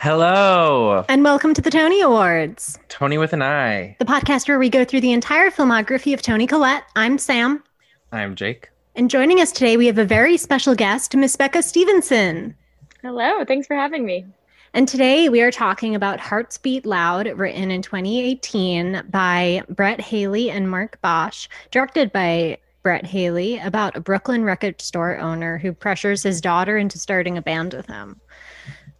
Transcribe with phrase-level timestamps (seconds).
[0.00, 3.96] Hello, And welcome to the Tony Awards, Tony with an I.
[3.98, 6.84] the podcast where we go through the entire filmography of Toni Collette.
[6.94, 7.64] I'm Sam.
[8.12, 8.70] I'm Jake.
[8.94, 12.54] And joining us today, we have a very special guest, Miss Becca Stevenson.
[13.02, 14.24] Hello, thanks for having me.
[14.72, 20.48] And today we are talking about Hearts Beat Loud, written in 2018 by Brett Haley
[20.48, 26.22] and Marc Basch, directed by Brett Haley, about a Brooklyn record store owner who pressures
[26.22, 28.20] his daughter into starting a band with him.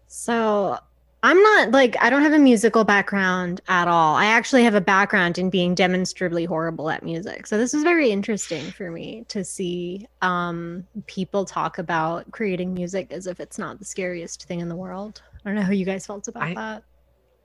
[0.08, 0.76] So
[1.22, 4.14] I'm not like, I don't have a musical background at all.
[4.14, 7.48] I actually have a background in being demonstrably horrible at music.
[7.48, 13.12] So this is very interesting for me to see um, people talk about creating music
[13.12, 15.20] as if it's not the scariest thing in the world.
[15.44, 16.82] I don't know how you guys felt about I- that.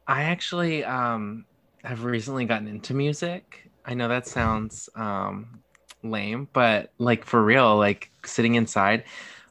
[0.06, 1.46] I actually um
[1.84, 3.70] have recently gotten into music.
[3.86, 5.62] I know that sounds um
[6.04, 9.06] lame, but like for real, like sitting inside,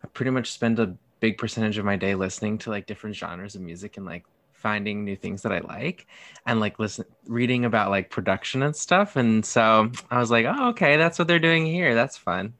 [0.04, 3.54] I pretty much spend a big percentage of my day listening to like different genres
[3.54, 6.08] of music and like finding new things that I like
[6.46, 9.14] and like listen reading about like production and stuff.
[9.14, 11.94] And so I was like, oh okay, that's what they're doing here.
[11.94, 12.54] That's fun.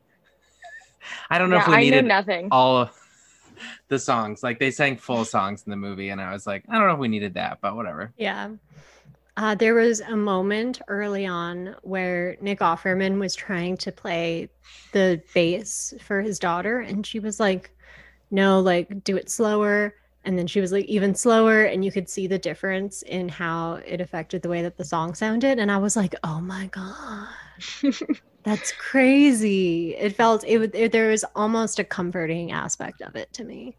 [1.28, 2.48] I don't know yeah, if we I needed nothing.
[2.52, 2.90] all of
[3.88, 4.44] the songs.
[4.44, 6.94] Like they sang full songs in the movie, and I was like, I don't know
[6.94, 8.12] if we needed that, but whatever.
[8.16, 8.50] Yeah.
[9.36, 14.50] Uh, there was a moment early on where Nick Offerman was trying to play
[14.92, 17.70] the bass for his daughter, and she was like,
[18.32, 19.94] No, like, do it slower.
[20.24, 21.64] And then she was like, even slower.
[21.64, 25.14] And you could see the difference in how it affected the way that the song
[25.14, 25.58] sounded.
[25.60, 27.28] And I was like, Oh my God,
[28.44, 29.94] that's crazy.
[29.96, 33.76] It felt, it, would- it, there was almost a comforting aspect of it to me.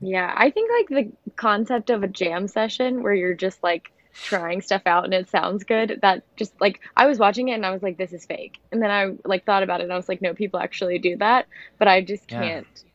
[0.00, 3.90] yeah, I think like the concept of a jam session where you're just like
[4.22, 7.66] trying stuff out and it sounds good, that just like I was watching it and
[7.66, 8.58] I was like, this is fake.
[8.72, 11.16] And then I like thought about it and I was like, no, people actually do
[11.18, 11.46] that.
[11.78, 12.88] But I just can't Yeah.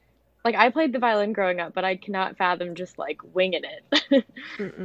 [0.43, 0.55] Can't.
[0.55, 4.25] Like I played the violin growing up, but I cannot fathom just like winging it.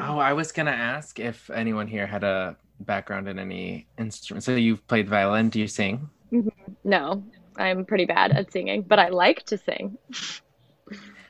[0.00, 4.44] Oh, I was gonna ask if anyone here had a background in any instrument.
[4.44, 5.48] So you've played violin.
[5.48, 6.08] Do you sing?
[6.32, 6.72] Mm-hmm.
[6.84, 7.24] no,
[7.56, 9.96] I'm pretty bad at singing, but I like to sing.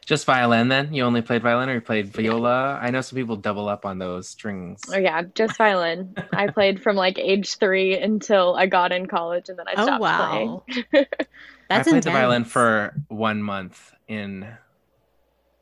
[0.07, 0.95] Just violin then?
[0.95, 2.79] You only played violin or you played viola?
[2.81, 4.83] I know some people double up on those strings.
[4.91, 6.15] Oh yeah, just violin.
[6.33, 9.91] I played from like age three until I got in college, and then I stopped
[9.91, 10.63] Oh, stopped wow.
[10.67, 11.07] playing.
[11.69, 14.47] That's I played the violin for one month in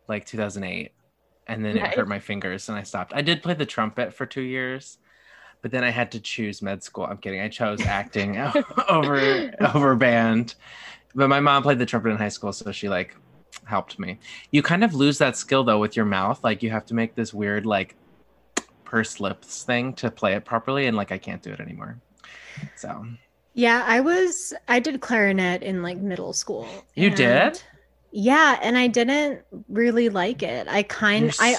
[0.08, 0.92] like 2008,
[1.48, 3.12] and then it hurt my fingers, and I stopped.
[3.14, 4.98] I did play the trumpet for two years,
[5.62, 7.04] but then I had to choose med school.
[7.04, 7.40] I'm kidding.
[7.40, 8.38] I chose acting
[8.88, 10.54] over over band,
[11.14, 13.16] but my mom played the trumpet in high school, so she like
[13.64, 14.18] helped me.
[14.50, 16.42] You kind of lose that skill though with your mouth.
[16.44, 17.96] Like you have to make this weird like
[18.84, 21.98] pursed lips thing to play it properly, and like I can't do it anymore.
[22.76, 23.06] So
[23.54, 26.68] Yeah, I was I did clarinet in like middle school.
[26.94, 27.62] You did?
[28.12, 30.68] Yeah, and I didn't really like it.
[30.68, 31.56] I kind You're I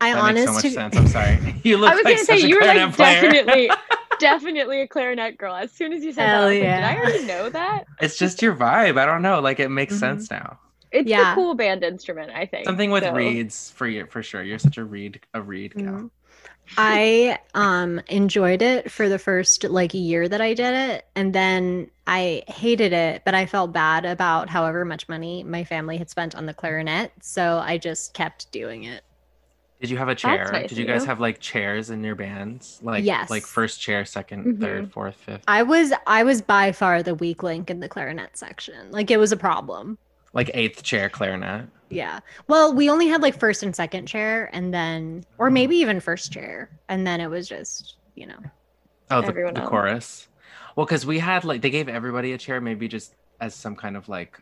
[0.00, 0.96] I that makes so much to sense.
[0.96, 1.54] I'm sorry.
[1.64, 3.20] You look I was like gonna say a you were clarinet like player.
[3.32, 3.70] definitely,
[4.18, 5.54] definitely a clarinet girl.
[5.54, 6.80] As soon as you said Hell that, I was yeah.
[6.80, 7.84] like, did I already know that?
[8.00, 8.98] It's just your vibe.
[8.98, 9.40] I don't know.
[9.40, 10.00] Like it makes Mhm.
[10.00, 10.58] sense now.
[10.90, 11.32] It's Yeah.
[11.32, 12.64] a cool band instrument, I think.
[12.64, 14.42] Something with so- reeds for you for sure.
[14.42, 16.10] You're such a reed a reed gal.
[16.78, 21.90] I um enjoyed it for the first like year that I did it and then
[22.06, 26.34] I hated it, but I felt bad about however much money my family had spent
[26.34, 29.02] on the clarinet, so I just kept doing it.
[29.80, 30.50] Did you have a chair?
[30.52, 31.06] nice Did you guys you.
[31.06, 32.78] have like chairs in your bands?
[32.82, 33.30] Like Yes.
[33.30, 34.60] like first chair, 2nd Mhm.
[34.60, 35.42] third, fourth, fifth.
[35.48, 38.90] I was I was by far the weak link in the clarinet section.
[38.90, 39.98] Like it was a problem.
[40.32, 41.68] Like eighth chair clarinet.
[41.88, 42.20] Yeah.
[42.46, 45.54] Well, we only had like first and second chair and then or mm-hmm.
[45.54, 48.38] maybe even first chair and then it was just, you know.
[49.10, 50.28] Oh, the, the chorus.
[50.76, 53.96] Well, because we had like they gave everybody a chair, maybe just as some kind
[53.96, 54.40] of like,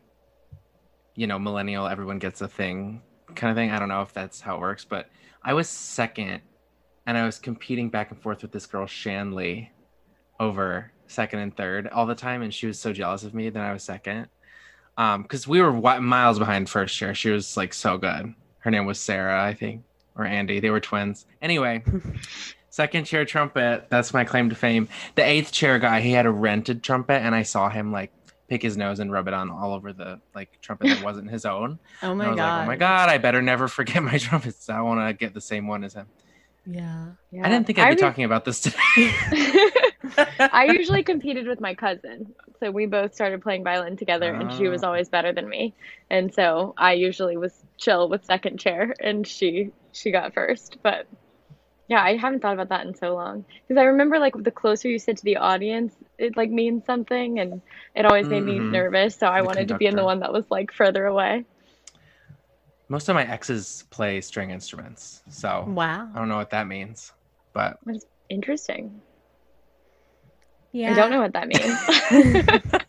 [1.14, 3.00] you know, millennial, everyone gets a thing
[3.34, 3.70] kind of thing.
[3.70, 5.08] I don't know if that's how it works, but
[5.42, 6.42] I was second,
[7.06, 9.72] and I was competing back and forth with this girl Shanley
[10.40, 13.62] over second and third all the time, and she was so jealous of me that
[13.62, 14.28] I was second.
[14.98, 17.14] Um, because we were miles behind first chair.
[17.14, 18.34] She was like so good.
[18.58, 19.84] Her name was Sarah, I think,
[20.16, 20.60] or Andy.
[20.60, 21.24] They were twins.
[21.40, 21.82] Anyway.
[22.70, 24.88] Second chair trumpet, that's my claim to fame.
[25.16, 28.12] The eighth chair guy, he had a rented trumpet, and I saw him like
[28.48, 31.44] pick his nose and rub it on all over the like trumpet that wasn't his
[31.44, 31.80] own.
[32.02, 32.58] Oh my I was god.
[32.58, 34.68] like, oh my god, I better never forget my trumpets.
[34.68, 36.06] I want to get the same one as him.
[36.66, 37.06] Yeah.
[37.32, 37.46] Yeah.
[37.46, 38.76] I didn't think I'd be re- talking about this today.
[40.52, 42.34] I usually competed with my cousin.
[42.60, 44.88] So we both started playing violin together and she was Ah.
[44.88, 45.74] always better than me.
[46.10, 50.78] And so I usually was chill with second chair and she she got first.
[50.82, 51.06] But
[51.88, 53.44] yeah, I haven't thought about that in so long.
[53.66, 57.38] Because I remember like the closer you sit to the audience, it like means something
[57.40, 57.62] and
[57.94, 58.70] it always made me Mhm.
[58.72, 59.16] nervous.
[59.16, 61.44] So I The wanted to be in the one that was like further away.
[62.88, 66.08] Most of my exes play string instruments, so Wow.
[66.14, 67.12] I don't know what that means.
[67.52, 69.00] But That's Interesting.
[70.72, 70.92] Yeah.
[70.92, 72.82] I don't know what that means.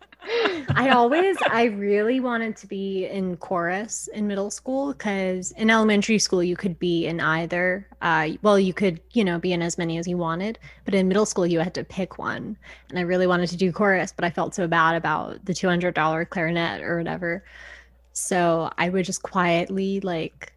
[0.76, 6.20] I always, I really wanted to be in chorus in middle school because in elementary
[6.20, 7.88] school you could be in either.
[8.02, 11.08] Uh, well, you could, you know, be in as many as you wanted, but in
[11.08, 12.58] middle school you had to pick one.
[12.90, 15.68] And I really wanted to do chorus, but I felt so bad about the two
[15.68, 17.44] hundred dollar clarinet or whatever.
[18.14, 20.54] So I would just quietly like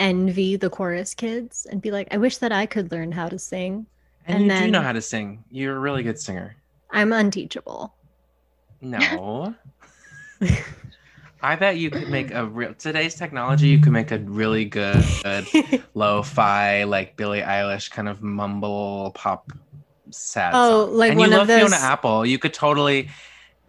[0.00, 3.38] envy the chorus kids and be like, I wish that I could learn how to
[3.38, 3.86] sing.
[4.26, 5.44] And, And you do know how to sing.
[5.50, 6.56] You're a really good singer.
[6.90, 7.94] I'm unteachable.
[8.80, 9.54] No.
[11.42, 13.68] I bet you could make a real today's technology.
[13.68, 15.46] You could make a really good, good
[15.94, 19.52] lo-fi, like Billie Eilish kind of mumble pop
[20.10, 20.52] sad.
[20.54, 20.96] Oh, song.
[20.96, 22.24] like and one you of love Fiona those- Apple.
[22.24, 23.10] You could totally,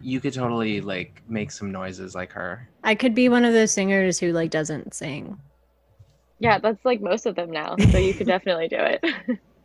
[0.00, 2.66] you could totally like make some noises like her.
[2.82, 5.38] I could be one of those singers who like doesn't sing.
[6.38, 7.76] yeah, that's like most of them now.
[7.90, 9.04] So you could definitely do it.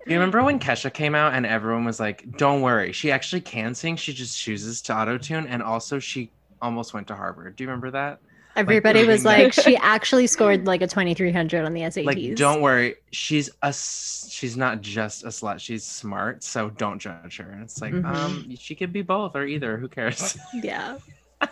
[0.06, 3.42] Do you remember when Kesha came out and everyone was like, "Don't worry, she actually
[3.42, 3.96] can sing.
[3.96, 6.32] She just chooses to auto tune." And also, she
[6.62, 7.56] almost went to Harvard.
[7.56, 8.20] Do you remember that?
[8.56, 12.06] Everybody was proving like, she actually scored like a 2300 on the SATs.
[12.06, 17.38] like don't worry she's a she's not just a slut she's smart so don't judge
[17.38, 18.04] her and it's like Mhm.
[18.06, 20.98] um she could be both or either who cares Yeah.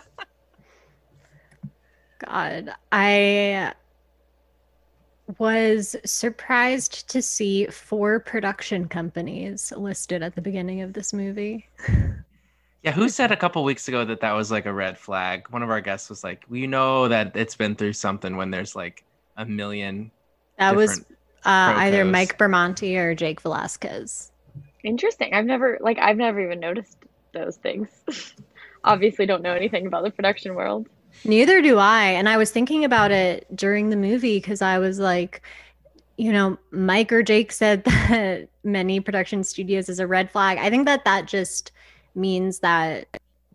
[2.18, 3.72] God, I
[5.38, 11.68] was surprised to see four production companies listed at the beginning of this movie.
[12.82, 15.62] yeah who said a couple weeks ago that that was like a red flag one
[15.62, 19.04] of our guests was like "We know that it's been through something when there's like
[19.36, 20.10] a million
[20.58, 21.04] That was
[21.44, 22.04] uh, either.
[22.04, 24.30] Mike Bermonti or Jake Velasquez.
[24.84, 25.34] Interesting.
[25.34, 26.98] I've never like I've never even noticed
[27.32, 27.88] those things.
[28.84, 30.88] Obviously don't know anything about the production world.
[31.24, 32.04] Neither do I.
[32.04, 35.42] And I was thinking about it during the movie because I was like,
[36.16, 40.58] you know, Mike or Jake said that many production studios is a red flag.
[40.58, 41.72] I think that that just
[42.14, 43.06] means that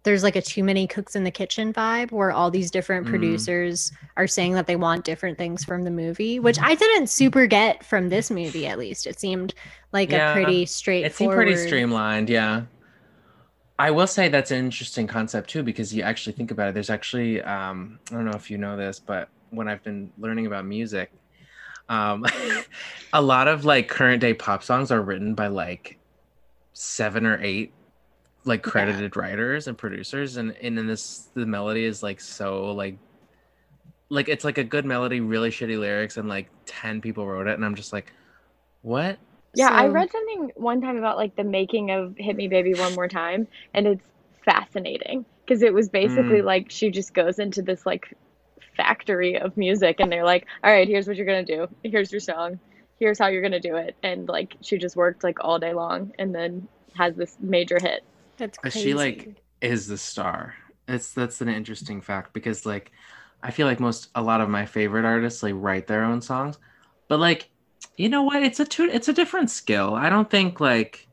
[0.04, 3.10] there's like a too many cooks in the kitchen vibe where all these different Mm.
[3.10, 7.48] producers are saying that they want different things from the movie, which I didn't super
[7.48, 9.08] get from this movie at least.
[9.08, 9.56] It seemed
[9.94, 12.64] like Yeah, a pretty straight it seemed pretty streamlined yeah
[13.80, 16.90] i will say that's an interesting concept too because you actually think about it there's
[16.90, 20.66] actually um i don't know if you know this but when i've been learning about
[20.66, 21.12] music
[21.90, 22.26] um
[23.14, 25.98] a lot of like current day pop songs are written by like
[26.74, 27.74] seven or eight
[28.44, 28.72] like Yeah.
[28.72, 32.98] credited writers and producers and and in this the melody is like so like
[34.10, 37.56] like it's like a good melody really shitty lyrics and like 10 people wrote it
[37.56, 38.14] and i'm just like
[38.82, 39.18] what
[39.56, 42.94] Yeah, I read something one time about like the making of Hit Me Baby One
[42.96, 44.04] More Time, and it's
[44.44, 46.46] fascinating because it was basically mm.
[46.46, 48.16] like she just goes into this like
[48.76, 51.68] factory of music, and they're like, "All right, here's what you're gonna do.
[51.84, 52.60] Here's your song.
[53.00, 56.12] Here's how you're gonna do it." And like she just worked like all day long,
[56.20, 58.04] and then has this major hit.
[58.38, 58.90] That's But crazy.
[58.90, 60.56] she, like, is the star.
[60.88, 62.92] It's that's an interesting fact because like
[63.42, 66.58] I feel like most a lot of my favorite artists like write their own songs,
[67.08, 67.50] but like
[67.98, 68.44] you know what?
[68.44, 69.94] It's a two, it's a different skill.
[69.94, 71.08] I don't think like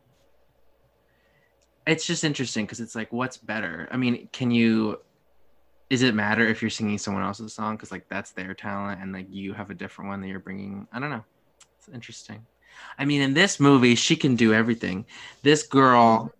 [1.87, 3.89] it's just interesting because it's like what's better.
[3.91, 5.01] I mean, can you?
[5.91, 9.13] Is it matter if you're singing someone else's song because like that's their talent and
[9.13, 10.87] like you have a different one that you're bringing?
[10.93, 11.25] I don't know.
[11.79, 12.47] It's interesting.
[12.99, 15.05] I mean, in this movie, she can do everything.
[15.43, 16.33] This girl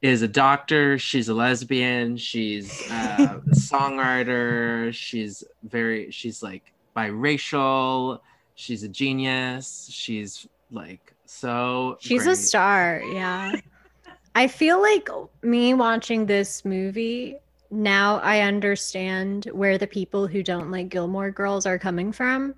[0.00, 0.98] is a doctor.
[0.98, 2.16] She's a lesbian.
[2.16, 4.92] She's uh, a songwriter.
[4.94, 6.10] She's very.
[6.10, 8.20] She's like biracial.
[8.54, 9.88] She's a genius.
[9.90, 11.96] She's like so.
[12.00, 13.52] She's a star, yeah.
[14.36, 15.08] I feel like
[15.42, 17.38] me watching this movie
[17.74, 22.54] now I understand where the people who don't like Gilmore Girls are coming from.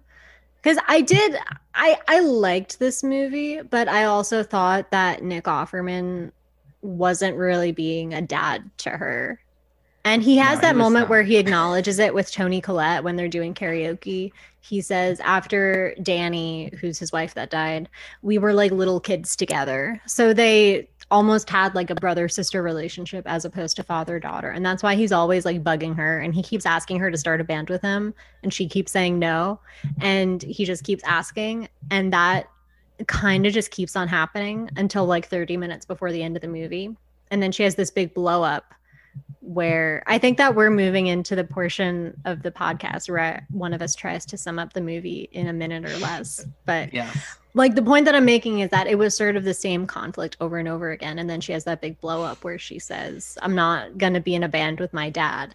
[0.62, 1.36] Cuz I did
[1.74, 6.32] I I liked this movie, but I also thought that Nick Offerman
[6.82, 9.40] wasn't really being a dad to her.
[10.04, 13.16] And he has No, that he moment where he acknowledges it with Toni Collette when
[13.16, 14.32] they're doing karaoke.
[14.68, 17.88] He says after Danny, who's his wife that died,
[18.22, 20.00] we were like little kids together.
[20.06, 24.50] So they almost had like a brother sister relationship as opposed to father daughter.
[24.50, 27.40] And that's why he's always like bugging her and he keeps asking her to start
[27.40, 29.60] a band with him and she keeps saying no
[30.00, 32.48] and he just keeps asking and that
[33.06, 36.48] kind of just keeps on happening until like 30 minutes before the end of the
[36.48, 36.96] movie.
[37.30, 38.74] And then she has this big blow up
[39.46, 43.80] where I think that we're moving into the portion of the podcast where one of
[43.80, 46.44] us tries to sum up the movie in a minute or less.
[46.64, 47.16] But Yes.
[47.54, 50.36] like the point that I'm making is that it was sort of the same conflict
[50.40, 51.18] over and over again.
[51.20, 54.20] And then she has that big blow up where she says, I'm not going to
[54.20, 55.54] be in a band with my dad.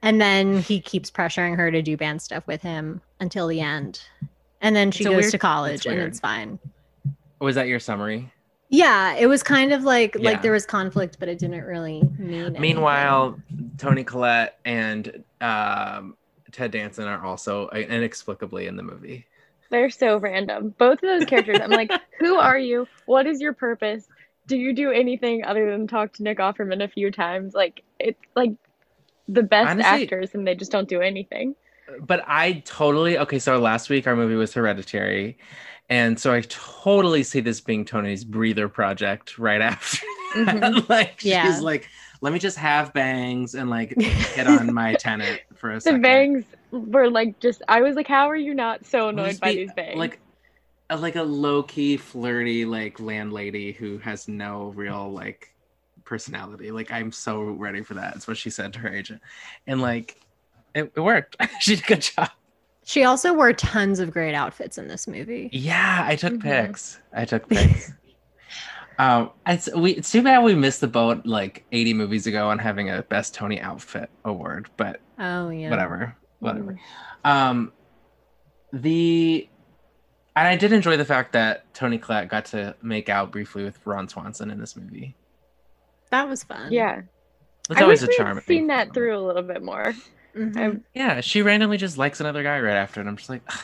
[0.00, 4.00] And then he keeps pressuring her to do band stuff with him until the end.
[4.60, 6.60] And then she goes weird- to college and it's fine.
[7.40, 8.32] Was that your summary?
[8.70, 10.30] Yeah, it was kind of like Yeah.
[10.30, 12.34] like there was conflict, but it didn't really mean.
[12.34, 12.60] anything.
[12.60, 13.38] Meanwhile,
[13.78, 16.16] Toni Collette and um,
[16.52, 19.26] Ted Danson are also uh, inexplicably in the movie.
[19.70, 20.74] They're so random.
[20.78, 21.58] Both of those characters.
[21.62, 22.86] I'm like, who are you?
[23.06, 24.06] What is your purpose?
[24.46, 27.54] Do you do anything other than talk to Nick Offerman a few times?
[27.54, 28.52] Like it's like
[29.28, 31.54] the best Honestly- actors and they just don't do anything.
[32.00, 33.38] But I totally okay.
[33.38, 35.38] So last week our movie was Hereditary,
[35.88, 39.98] and so I totally see this being Toni's breather project right after.
[40.34, 40.88] Mhm.
[40.88, 41.46] like Yeah.
[41.46, 41.88] she's like,
[42.20, 46.02] let me just have bangs and like hit on my tenant for a The second.
[46.02, 49.72] bangs were like just I was like, how are you not so annoyed by these
[49.74, 49.96] bangs?
[49.98, 50.20] Like
[50.90, 55.54] a, like a low key flirty like landlady who has no real like
[56.04, 56.70] personality.
[56.70, 58.14] Like I'm so ready for that.
[58.14, 59.20] That's what she said to her agent,
[59.66, 60.20] and like
[60.74, 61.36] it, it worked.
[61.60, 62.30] she did a good job.
[62.88, 65.50] She also wore tons of great outfits in this movie.
[65.52, 66.40] Yeah, I took Mhm.
[66.42, 66.98] pics.
[67.12, 67.92] I took pics.
[68.98, 69.90] um, it's we.
[69.90, 73.34] It's too bad we missed the boat like 80 movies ago on having a best
[73.34, 75.68] Toni outfit award, but Oh yeah.
[75.68, 76.78] whatever, whatever.
[77.26, 77.72] Um,
[78.72, 79.46] the
[80.34, 83.78] and I did enjoy the fact that Toni Collette got to make out briefly with
[83.86, 85.14] Ron Swanson in this movie.
[86.10, 86.72] That was fun.
[86.72, 87.02] yeah.
[87.68, 88.36] It's I always wish a we charm.
[88.38, 89.92] had seen that through a little bit more.
[90.38, 90.82] Mhm.
[90.94, 93.60] Yeah, she randomly just likes another guy right after, and I'm just like, "Ugh,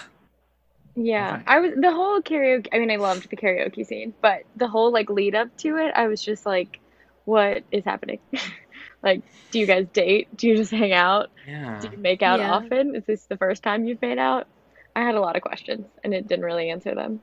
[0.96, 1.44] Yeah, Okay.
[1.46, 2.68] I was the whole karaoke.
[2.72, 5.92] I mean, I loved the karaoke scene, but the whole like lead up to it,
[5.94, 6.78] I was just like,
[7.24, 8.20] "What is happening?
[9.02, 10.28] like, do you guys date?
[10.36, 11.30] Do you just hang out?
[11.46, 11.80] yeah.
[11.80, 12.52] Do you make out Yeah.
[12.52, 12.94] often?
[12.94, 14.46] Is this the first time you've made out?"
[14.96, 17.20] I had a lot of questions, and it didn't really answer them.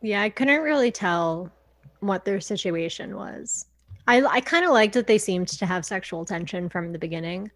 [0.00, 1.50] Yeah, I couldn't really tell
[1.98, 3.66] what their situation was.
[4.06, 7.50] I I kind of liked that they seemed to have sexual tension from the beginning.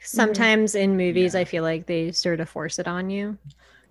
[0.00, 1.40] Sometimes in movies, Yeah.
[1.40, 3.38] I feel like they sort of force it on you.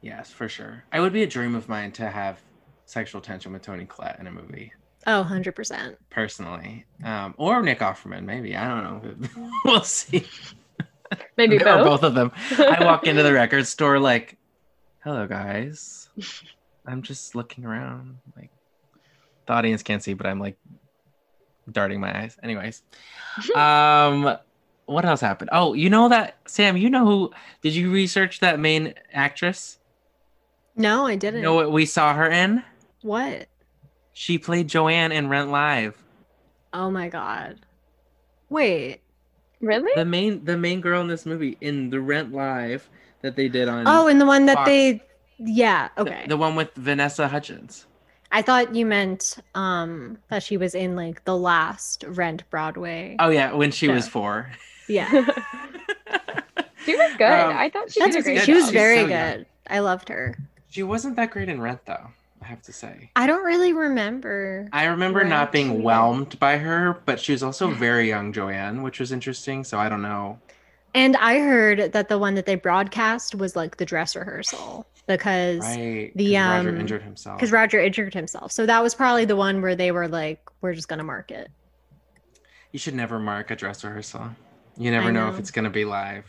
[0.01, 0.83] Yes, for sure.
[0.91, 2.39] I would be a dream of mine to have
[2.85, 4.73] sexual tension with Toni Collette in a movie.
[5.07, 5.97] Oh, 100%.
[6.09, 8.55] personally, um, or Nick Offerman, maybe.
[8.55, 8.83] I don't
[9.21, 9.27] know.
[9.65, 10.25] we'll see.
[11.37, 11.85] Maybe or both.
[11.85, 12.31] both of them.
[12.57, 14.35] I walk into the record store like,
[15.03, 16.09] "Hello, guys.
[16.87, 18.17] I'm just looking around.
[18.35, 18.49] Like,
[19.45, 20.57] the audience can't see, but I'm like
[21.71, 22.35] darting my eyes.
[22.41, 22.81] Anyways,
[23.55, 24.37] um,
[24.93, 25.49] what else happened?
[25.51, 26.77] Oh, you know that Sam?
[26.77, 27.31] You know who?
[27.61, 29.77] Did you research that main actress?
[30.75, 31.41] No, I didn't.
[31.41, 32.63] know what we saw her in?
[33.01, 33.47] What?
[34.13, 35.95] She played Joanne in Rent Live.
[36.73, 37.59] Oh my god.
[38.49, 38.99] Wait.
[39.61, 39.91] Really?
[39.95, 42.89] the main the main girl in this movie in the Rent Live
[43.21, 44.67] that they did on Oh, and the one that Fox.
[44.69, 45.01] they
[45.37, 46.25] Yeah, okay.
[46.27, 47.85] the, one with Vanessa Hudgens.
[48.31, 53.15] I thought you meant um that she was in like the last Rent Broadway.
[53.19, 54.51] Oh yeah, when she was four.
[54.87, 55.09] Yeah.
[56.85, 57.23] she was good.
[57.31, 58.73] Um, I thought she That's did a great she was job.
[58.73, 59.37] Very so young.
[59.37, 59.45] good.
[59.67, 60.37] I loved her.
[60.69, 62.07] She wasn't that great in Rent though,
[62.41, 63.09] I have to say.
[63.15, 64.67] I don't really remember.
[64.73, 65.83] I remember not being Rent.
[65.83, 69.63] whelmed by her, but she was also very young Joanne, which was interesting.
[69.63, 70.39] So I don't know.
[70.95, 75.59] And I heard that the one that they broadcast was like the dress rehearsal because
[75.61, 76.11] Right.
[76.15, 77.37] the, 'cause Roger um, injured himself.
[77.37, 78.51] because Roger injured himself.
[78.51, 81.49] So that was probably the one where they were like, we're just gonna mark it.
[82.71, 84.29] You should never mark a dress rehearsal.
[84.77, 85.29] You never I know.
[85.29, 86.25] if it's gonna be live.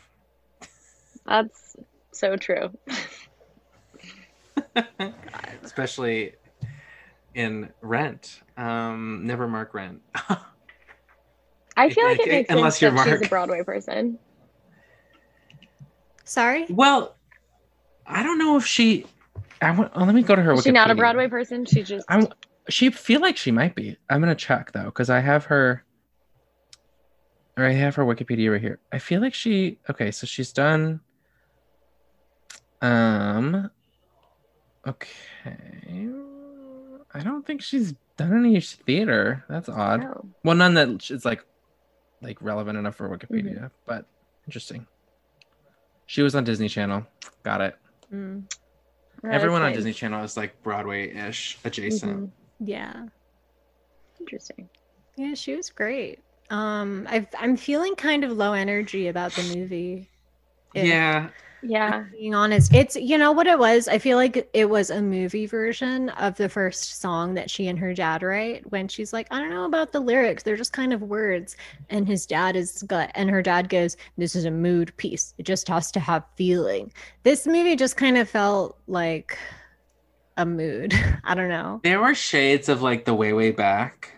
[1.27, 1.77] That's
[2.13, 2.71] so true.
[5.63, 6.35] Especially
[7.35, 8.41] in Rent.
[8.57, 10.03] Um, never mark Rent.
[11.77, 14.19] I feel like it Okay, makes unless sense you're that she's a Broadway person.
[16.25, 16.67] Sorry?
[16.69, 17.17] Well,
[18.07, 19.07] I don't know if she.
[19.61, 19.93] I want.
[19.95, 20.53] Oh, let me go to her.
[20.53, 21.65] Is she not a Broadway person?
[21.65, 22.29] She just I'm.
[22.69, 23.97] She feel like she might be.
[24.11, 25.84] I'm gonna check though, because I have her.
[27.57, 28.79] Or I have her Wikipedia right here.
[28.93, 29.79] I feel like she.
[29.89, 31.01] Okay, so she's done.
[32.83, 33.71] Um.
[34.87, 36.11] Okay.
[37.17, 39.45] I don't think she's done any theater.
[39.49, 40.05] That's odd.
[40.05, 40.27] Oh.
[40.43, 41.45] Well, none that is like,
[42.21, 44.05] like relevant enough for Wikipedia, but
[44.47, 44.87] interesting.
[46.07, 47.07] She was on Disney Channel.
[47.45, 47.77] Got it.
[48.13, 48.43] Mm,
[49.25, 49.77] Everyone on nice.
[49.77, 52.21] Disney Channel is like Broadway-ish adjacent.
[52.25, 52.31] Mhm.
[52.61, 53.07] yeah.
[54.21, 54.69] Interesting.
[55.17, 56.19] Yeah, she was great.
[56.51, 60.09] Um, I've, I'm feeling kind of low energy about the movie.
[60.75, 61.31] if Yeah,
[61.63, 62.05] Yeah.
[62.13, 63.89] Being honest, it's you know what it was.
[63.89, 67.79] I feel like it was a movie version of the first song that she and
[67.79, 70.93] her dad write when she's like, I don't know about the lyrics, they're just kind
[70.93, 71.57] of words.
[71.89, 75.33] And his dad is got and her dad goes, This is a mood piece.
[75.39, 76.93] It just has to have feeling.
[77.23, 79.39] This movie just kind of felt like
[80.37, 80.93] a mood.
[81.25, 81.81] I don't know.
[81.83, 84.13] there were shades of like the way way back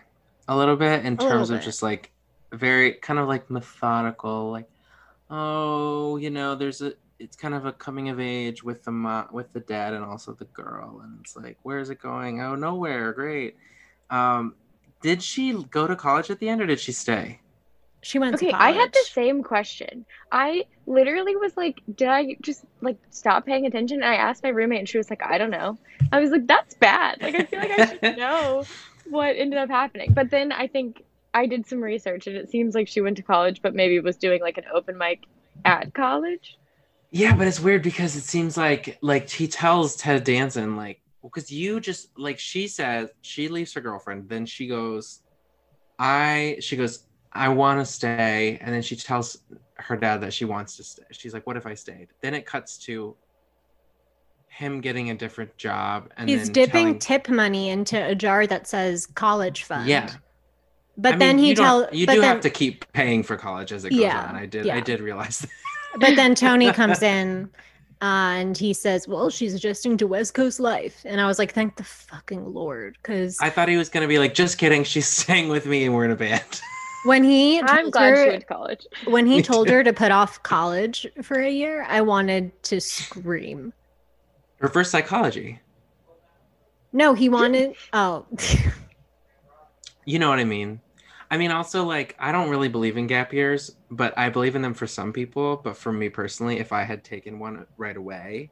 [0.49, 1.63] a little bit in little terms of bit.
[1.63, 2.11] just like
[2.53, 4.69] very kind of like methodical, like
[5.29, 9.27] oh, you know, there's a it's kind of a coming of age with the mo-
[9.31, 12.41] with the dad and also the girl, and it's like, where is it going?
[12.41, 13.13] Oh, nowhere.
[13.13, 13.57] Great.
[14.09, 14.55] Um,
[15.01, 17.41] did she go to college at the end, or did she stay?
[18.03, 20.05] She went Okay, to I had the same question.
[20.31, 23.97] I literally was like, did I just like stop paying attention?
[24.03, 25.79] And I asked my roommate, and she was like, I don't know.
[26.11, 27.19] I was like, that's bad.
[27.21, 28.67] Like, I feel like I should know
[29.05, 30.13] what ended up happening.
[30.13, 31.01] But then I think
[31.33, 34.17] I did some research, and it seems like she went to college, but maybe was
[34.17, 35.25] doing like an open mic
[35.65, 36.57] at college.
[37.11, 41.51] Yeah, but it's weird because it seems like like he tells Ted Danson like because
[41.51, 45.21] you just like she says she leaves her girlfriend, then she goes,
[45.99, 49.37] I she goes, I want to stay, and then she tells
[49.75, 51.03] her dad that she wants to stay.
[51.11, 52.07] She's like, What if I stayed?
[52.21, 53.15] Then it cuts to
[54.47, 58.47] him getting a different job, and He's then dipping telling- tip money into a jar
[58.47, 59.87] that says college fund.
[59.87, 60.09] Yeah,
[60.97, 62.91] But I then mean, he you don't- tell you but do then, have to keep
[62.93, 64.35] paying for college as it goes Yeah, on.
[64.35, 64.75] I did, yeah.
[64.75, 65.49] I did realize that.
[65.99, 67.49] but then Toni comes in
[68.01, 71.01] uh, and he says, Well, she's adjusting to West Coast life.
[71.05, 72.97] And I was like, Thank the fucking Lord.
[73.01, 75.93] Because I thought he was gonna be like, just kidding, she's staying with me and
[75.93, 76.61] we're in a band.
[77.05, 78.87] when he I'm told glad she went to college.
[79.05, 79.73] when he Me told too.
[79.73, 83.71] her to put off college for a year, I wanted to scream.
[84.59, 85.59] Reverse psychology.
[86.91, 88.25] No, he wanted oh
[90.05, 90.79] You know what I mean?
[91.29, 94.61] I mean, also, like, I don't really believe in gap years, but I believe in
[94.61, 95.57] them for some people.
[95.57, 98.49] But for me personally, if I had taken one right away,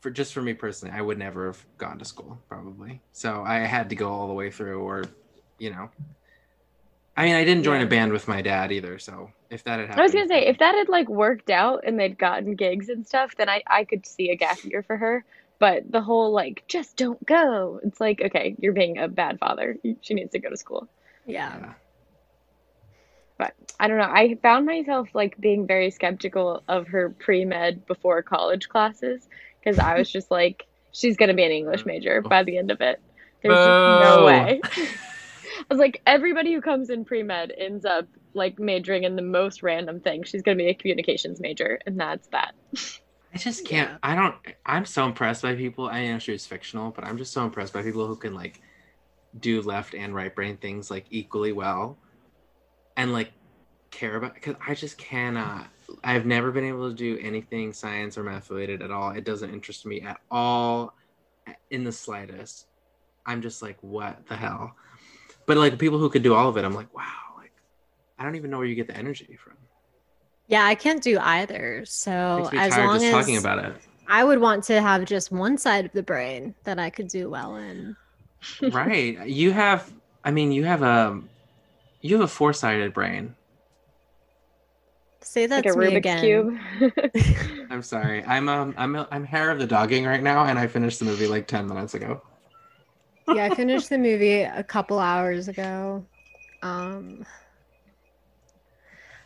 [0.00, 3.00] for just for me personally, I would never have gone to school, probably.
[3.12, 5.04] So I had to go all the way through, or,
[5.58, 5.90] you know.
[7.18, 7.86] I mean, I didn't join Yeah.
[7.86, 8.98] a band with my dad either.
[8.98, 11.80] So if that had happened, I was gonna say if that had like worked out
[11.86, 14.96] and they'd gotten gigs and stuff, then I I could see a gap year for
[14.98, 15.24] her.
[15.58, 17.80] But the whole like just don't go.
[17.82, 19.78] It's like okay, you're being a bad father.
[20.02, 20.88] She needs to go to school.
[21.24, 21.56] yeah.
[21.58, 21.72] Yeah.
[23.78, 24.04] I don't know.
[24.04, 29.28] I found myself like being very skeptical of her pre-med before college classes
[29.60, 32.80] because I was just like, she's gonna be an English major by the end of
[32.80, 33.00] it.
[33.42, 34.60] There's just no way.
[35.58, 39.62] I was like, everybody who comes in pre-med ends up like majoring in the most
[39.62, 40.22] random thing.
[40.24, 42.54] She's gonna be a communications major, and that's that.
[43.34, 43.90] I just can't.
[43.90, 43.98] Yeah.
[44.02, 44.34] I don't.
[44.64, 45.88] I'm so impressed by people.
[45.88, 48.60] I know she was fictional, but I'm just so impressed by people who can like
[49.38, 51.98] do left and right brain things like equally well,
[52.96, 53.32] and like
[53.90, 54.34] care about.
[54.34, 55.68] Because I just cannot.
[56.02, 59.10] I've never been able to do anything science or math related at all.
[59.10, 60.94] It doesn't interest me at all,
[61.70, 62.66] in the slightest.
[63.24, 64.74] I'm just like, what the hell?
[65.46, 67.04] But like people who could do all of it, I'm like, wow.
[67.36, 67.52] Like,
[68.18, 69.54] I don't even know where you get the energy from.
[70.48, 71.84] Yeah, I can't do either.
[71.86, 73.76] So as long just as talking about it.
[74.08, 77.28] I would want to have just one side of the brain that I could do
[77.28, 77.96] well in.
[78.70, 79.92] right you have
[80.24, 81.20] i mean you have a
[82.06, 83.34] you have a four-sided brain
[85.22, 86.20] Say that like a to me Rubik's again.
[86.78, 87.66] cube.
[87.70, 90.98] i'm sorry i'm um i'm i'm hair of the dogging right now and i finished
[91.00, 92.22] the movie like 10 minutes ago
[93.28, 96.06] yeah, I finished the movie a couple hours ago.
[96.62, 97.26] Um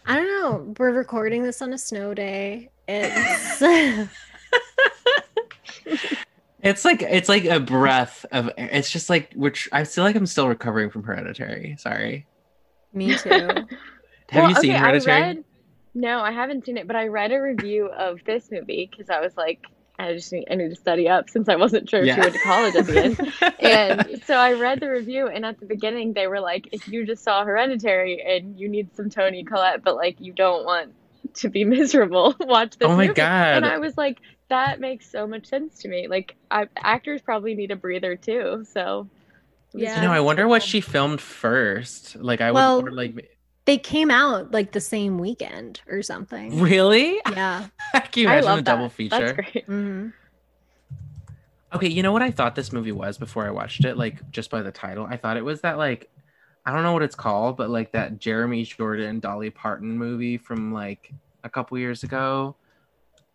[0.06, 0.74] I don't know.
[0.78, 2.70] We're recording this on a snow day.
[2.88, 3.60] It's
[6.62, 10.26] it's like it's like a breath of it's just like which i feel like i'm
[10.26, 12.26] still recovering from hereditary sorry
[12.92, 13.30] me too.
[13.30, 13.66] have
[14.32, 15.44] Well, you seen okay, I hereditary read-
[15.94, 19.20] no, I haven't seen it, but I read a review of this movie because I
[19.20, 19.66] was like,
[19.98, 22.32] I just need, I need to study up since I wasn't sure if she went
[22.34, 23.32] to college at the end.
[23.60, 27.04] And so I read the review, and at the beginning, they were like, if you
[27.04, 30.94] just saw Hereditary and you need some Toni Collette, but like you don't want
[31.34, 33.14] to be miserable, watch this oh my movie.
[33.14, 36.06] god And I was like, that makes so much sense to me.
[36.08, 38.64] Like, I, actors probably need a breather too.
[38.72, 39.08] So,
[39.72, 39.96] Yeah.
[39.96, 44.10] you know i wonder what she filmed first like i Well, would like they came
[44.10, 46.60] out like the same weekend or something.
[46.60, 47.66] really Yeah.
[47.92, 49.64] can you I imagine love a double feature That's great.
[49.66, 50.08] hmm
[51.72, 53.96] Okay, you know what I thought this movie was before I watched it?
[53.96, 56.10] Like just by the title, I thought it was that like
[56.66, 60.72] I don't know what it's called, but like that Jeremy Jordan Dolly Parton movie from
[60.72, 61.12] like
[61.44, 62.56] a couple years ago.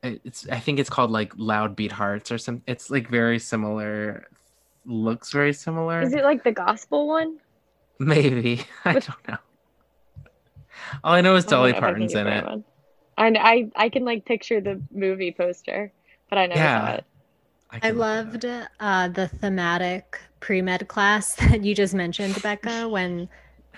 [0.03, 2.63] It's I think it's called like Loud Beat Hearts or something.
[2.67, 4.27] It's like very similar,
[4.85, 6.01] looks very similar.
[6.01, 7.39] Is it like the gospel one?
[7.99, 9.37] Maybe I With- don't know.
[11.03, 12.45] All I know is Dolly know if I can Parton's in it.
[12.45, 12.63] one.
[13.17, 15.91] And I, I can like picture the movie poster,
[16.29, 16.85] but I never Yeah.
[16.87, 17.03] saw it.
[17.71, 18.51] I can look it up.
[18.51, 23.29] loved uh, the thematic pre med class that you just mentioned, Becca, when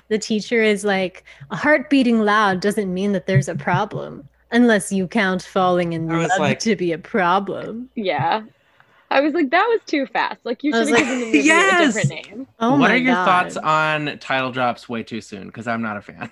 [0.10, 4.92] the teacher is like, a heart beating loud doesn't mean that there's a problem unless
[4.92, 7.90] you count falling in love like- to be a problem.
[7.96, 8.42] Yeah.
[9.10, 10.40] I was like, that was too fast.
[10.46, 11.70] Like you should have like, given the movie Yes!
[11.70, 12.48] a different name.
[12.60, 13.18] Oh what my are your God.
[13.18, 15.48] thoughts on title drops way too soon?
[15.48, 16.30] Because I'm not a fan.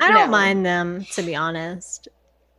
[0.00, 0.30] I don't No.
[0.30, 2.08] mind them, to be honest.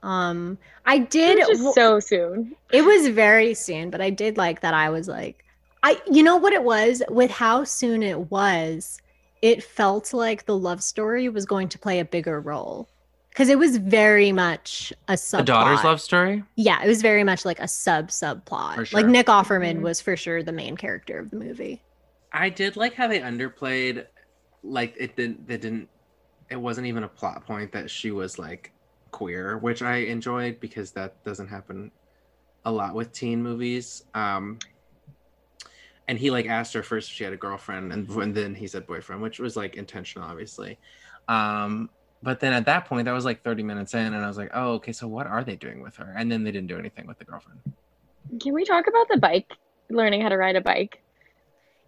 [0.04, 1.38] Um, I It did.
[1.38, 2.56] was just w- so soon.
[2.72, 5.44] It was very soon, but I did like that I was like
[5.84, 9.00] I you know what it was with how soon it was,
[9.42, 12.91] it felt like the love story was going to play a bigger role.
[13.34, 15.38] Cuz it was very much a subplot.
[15.38, 16.44] The daughter's love story.
[16.56, 18.88] Yeah, it was very much like a sub subplot.
[18.88, 19.06] For Like.
[19.06, 19.82] Nick Offerman Mhm.
[19.82, 21.82] was for sure the main character of the movie.
[22.34, 24.06] I did like how they underplayed,
[24.64, 25.48] like it didn't.
[25.48, 25.90] They didn't.
[26.50, 28.74] It wasn't even a plot point that she was like
[29.12, 31.92] queer, which I enjoyed because that doesn't happen
[32.66, 34.04] a lot with teen movies.
[34.14, 34.60] Um,
[36.08, 38.68] and he like asked her first if she had a girlfriend, and, and then he
[38.68, 40.78] said boyfriend, which was like intentional, obviously.
[41.30, 41.90] Um,
[42.24, 44.52] but then at that point, that was like 30 minutes in, and I was like,
[44.54, 46.14] oh, okay, so what are they doing with her?
[46.16, 47.60] And then they didn't do anything with the girlfriend.
[48.40, 49.52] Can we talk about the bike?
[49.90, 51.02] Learning how to ride a bike.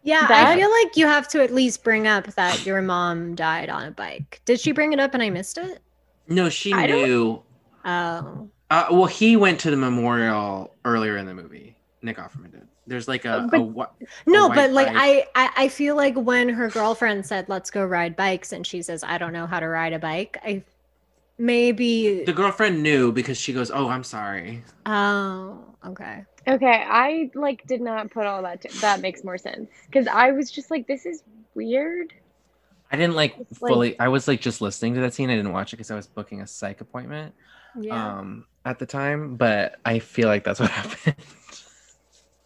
[0.06, 3.70] Yeah, I feel like you have to at least bring up that your mom died
[3.70, 4.42] on a bike.
[4.44, 5.80] Did she bring it up and I missed it?
[6.28, 7.44] No, she I don't- knew.
[7.86, 8.50] Oh.
[8.70, 11.78] Uh, well, he went to the memorial earlier in the movie.
[12.02, 12.68] Nick Offerman did.
[12.86, 13.94] There's like a, But- a what?
[14.26, 15.30] No, white but like bike.
[15.36, 18.82] I, I I feel like when her girlfriend said let's go ride bikes and she
[18.82, 20.64] says I don't know how to ride a bike, I
[21.38, 26.26] maybe The girlfriend knew because she goes, "Oh, I'm sorry." Oh, okay.
[26.48, 28.62] Okay, I like did not put all that.
[28.62, 31.24] To, that makes more sense because I was just like, this is
[31.56, 32.14] weird.
[32.92, 34.00] I didn't like It's like- fully.
[34.00, 35.30] I was like just listening to that scene.
[35.30, 37.34] I didn't watch it because I was booking a psych appointment
[37.80, 38.18] Yeah.
[38.20, 39.36] um at the time.
[39.38, 41.16] But I feel like that's what happened.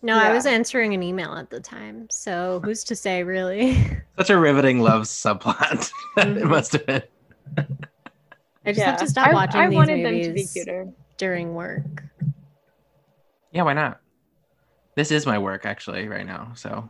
[0.08, 2.08] No, I was answering an email at the time.
[2.10, 3.78] So who's to say really?
[4.18, 5.92] Such a riveting love subplot.
[6.18, 6.50] it Mhm.
[6.50, 7.04] must have been.
[8.66, 10.94] I just have to stop I, watching I these wanted movies them to be cuter.
[11.18, 12.04] during work.
[13.52, 14.00] Yeah, why not?
[14.96, 16.52] This is my work actually right now.
[16.56, 16.90] So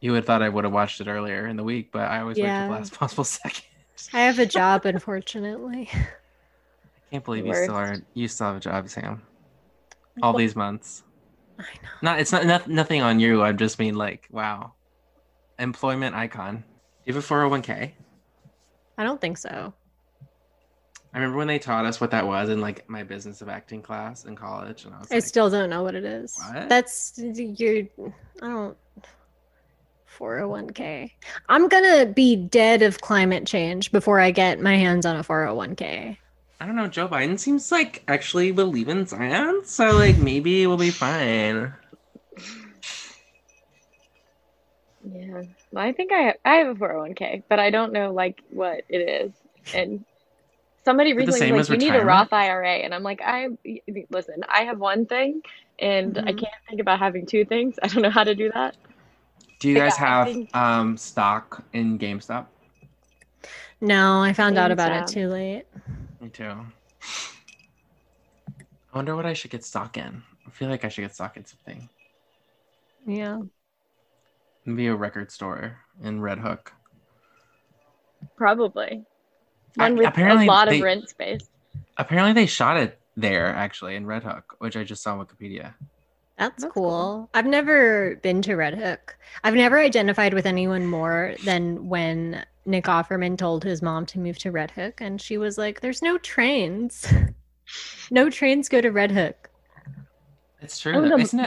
[0.00, 2.20] you would have thought I would have watched it earlier in the week, but I
[2.20, 2.66] always wait Yeah.
[2.66, 3.64] till the last possible second.
[4.12, 5.88] I have a job, unfortunately.
[5.92, 6.08] I
[7.10, 7.86] can't believe you still are.
[7.92, 8.02] Worst.
[8.14, 9.22] You still have a job, Sam.
[10.22, 11.02] All these months.
[11.58, 11.88] I know.
[12.02, 12.20] Not.
[12.20, 13.42] It's not, not nothing on you.
[13.42, 14.72] I just mean like, wow,
[15.58, 16.56] employment icon.
[16.56, 16.62] Do
[17.04, 17.94] you have a four hundred one k?
[18.98, 19.72] I don't think so.
[21.12, 23.80] I remember when they taught us what that was in like my business of acting
[23.80, 26.38] class in college, and I was I like, still don't know what it is.
[26.50, 26.68] What?
[26.68, 27.84] That's your
[28.42, 28.76] I don't
[30.18, 31.10] 401k.
[31.48, 36.18] I'm gonna be dead of climate change before I get my hands on a 401k.
[36.60, 36.88] I don't know.
[36.88, 41.74] Joe Biden seems like actually believe in science, so like maybe we'll be fine.
[45.08, 48.82] Yeah, well, I think I I have a 401k, but I don't know like what
[48.88, 49.32] it is.
[49.74, 50.04] And
[50.84, 52.04] somebody Is it the recently same was like, "You need a?
[52.04, 53.48] Roth IRA," and I'm like, "I
[54.10, 55.42] listen, I have one thing,
[55.78, 56.38] and I Mhm.
[56.38, 57.78] can't think about having two things.
[57.82, 58.76] I don't know how to do that."
[59.58, 62.46] Do you Yeah, guys I have think- um stock in GameStop?
[63.80, 65.66] No, I found out about it too late.
[66.26, 66.56] Me too.
[68.92, 70.24] I wonder what I should get stock in.
[70.44, 71.88] I feel like I should get stock in something.
[73.06, 73.42] Yeah.
[74.64, 76.72] Maybe a record store in Red Hook.
[78.36, 79.04] Probably
[79.78, 81.48] I- one with apparently a lot they- of rent space.
[81.96, 85.74] Apparently, they shot it there actually in Red Hook, which I just saw on Wikipedia.
[86.38, 86.90] That's, That's cool.
[86.90, 87.30] cool.
[87.34, 89.16] I've never been to Red Hook.
[89.44, 94.38] I've never identified with anyone more than when Nick Offerman told his mom to move
[94.38, 97.06] to Red Hook and she was like, There's no trains.
[98.10, 99.48] no trains go to Red Hook.
[100.60, 101.46] It's true, Oh, the, isn't it?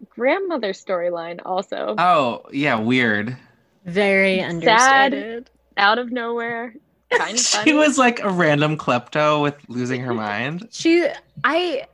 [0.00, 3.36] the grandmother storyline also Oh yeah, weird.
[3.84, 5.50] Very Sad.
[5.76, 6.74] out of nowhere,
[7.10, 10.68] kind of she was like a random klepto with losing her mind.
[10.70, 11.06] She
[11.44, 11.86] I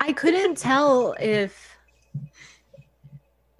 [0.00, 1.71] I couldn't tell if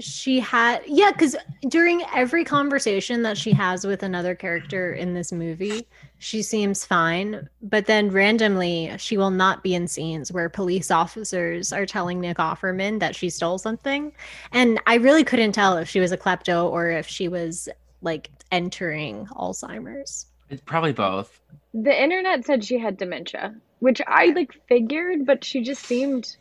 [0.02, 1.36] she had yeah because
[1.68, 5.86] during every conversation that she has with another character in this movie
[6.18, 7.48] she seems fine.
[7.62, 12.36] But then randomly she will not be in scenes where police officers are telling nick
[12.36, 14.12] offerman that she stole something.
[14.52, 17.68] And i really couldn't tell if she was a klepto or if she was
[18.02, 20.26] like entering alzheimer's.
[20.50, 21.40] It's probably both.
[21.74, 26.36] The internet said she had dementia, which I like figured, but she just seemed,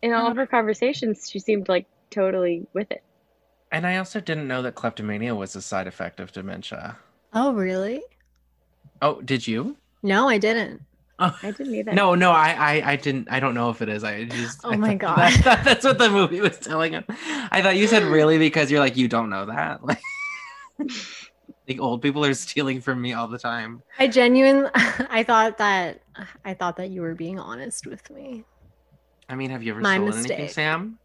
[0.00, 3.02] in all of her conversations, she seemed like totally with it.
[3.72, 6.96] And I also didn't know that kleptomania was a side effect of dementia.
[7.32, 8.02] oh really
[9.02, 9.76] Oh, did you?
[10.02, 10.80] no i didn't
[11.18, 11.92] Oh, I didn't either.
[11.92, 13.28] no, no, I, I, I didn't.
[13.30, 14.02] I don't know if it is.
[14.02, 14.58] I just.
[14.64, 15.16] Oh I my God.
[15.16, 17.04] that- that- that's what the movie was telling him.
[17.52, 19.80] I thought you said really because you're like you don't know that.
[20.78, 20.90] Like,
[21.68, 23.82] like old people are stealing from me all the time.
[24.00, 26.00] I genuinely I thought that
[26.44, 28.44] I thought that you were being honest with me.
[29.28, 30.50] I mean, have you ever My stolen anything, mistake.
[30.50, 30.98] Sam?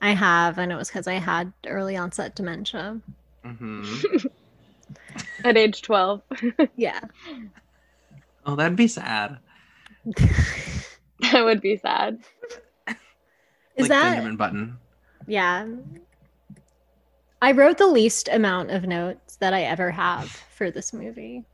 [0.00, 3.00] I have, and it was because I had early onset dementia.
[3.44, 3.82] hmm
[5.44, 6.22] At age 12.
[6.76, 7.00] Yeah.
[8.46, 9.38] Oh, that'd be sad.
[11.32, 12.18] That would be sad.
[13.76, 14.78] Is like that Benjamin Button.
[15.26, 15.66] yeah?
[17.42, 21.44] I wrote the least amount of notes that I ever have for this movie.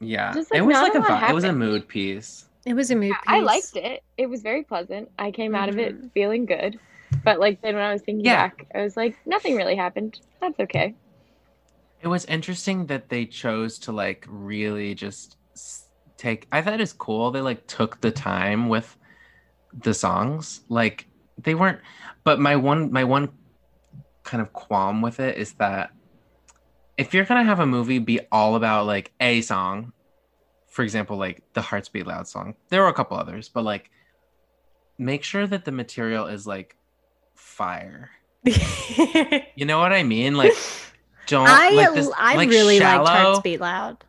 [0.00, 2.46] Yeah, Just, like, it was like a a it was a mood piece.
[2.66, 3.18] It was a mood piece.
[3.26, 4.02] I liked it.
[4.16, 5.10] It was very pleasant.
[5.18, 6.12] I came out of it Mhm.
[6.12, 6.78] feeling good.
[7.24, 8.48] But like then when I was thinking Yeah.
[8.48, 10.18] back, I was like, nothing really happened.
[10.40, 10.94] That's okay.
[12.00, 15.36] It was interesting that they chose to like really just
[16.16, 16.48] take.
[16.50, 17.30] I thought it's cool.
[17.30, 18.96] They like took the time with
[19.72, 20.62] the songs.
[20.68, 21.06] Like
[21.38, 21.80] they weren't.
[22.24, 23.30] But my one my one
[24.24, 25.90] kind of qualm with it is that
[26.96, 29.92] if you're gonna have a movie be all about like a song,
[30.68, 33.90] for example, like the Hearts Beat Loud song, there were a couple others, but like
[34.98, 36.76] make sure that the material is like
[37.42, 38.10] fire.
[39.54, 40.34] You know what I mean?
[40.34, 40.52] Like
[41.26, 44.04] don't I like this, I like really shallow, Hearts Beat Loud.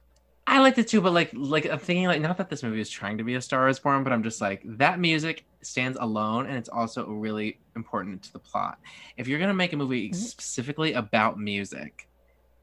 [0.48, 2.90] I liked it too, but like like I'm thinking like not that this movie is
[2.90, 6.48] trying to be a Star Is Born, but I'm just like that music stands alone
[6.48, 8.80] and it's also really important to the plot.
[9.18, 10.16] If you're gonna make a movie Mhm.
[10.16, 12.08] specifically about music,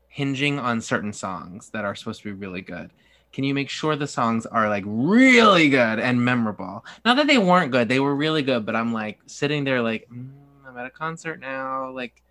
[0.09, 2.91] hinging on certain songs that are supposed to be really good,
[3.33, 6.85] can you make sure the songs are like really good and memorable?
[7.05, 10.09] Not that they weren't good, they were really good, but I'm like sitting there like
[10.13, 10.31] mm,
[10.71, 12.23] I'm at a concert now, like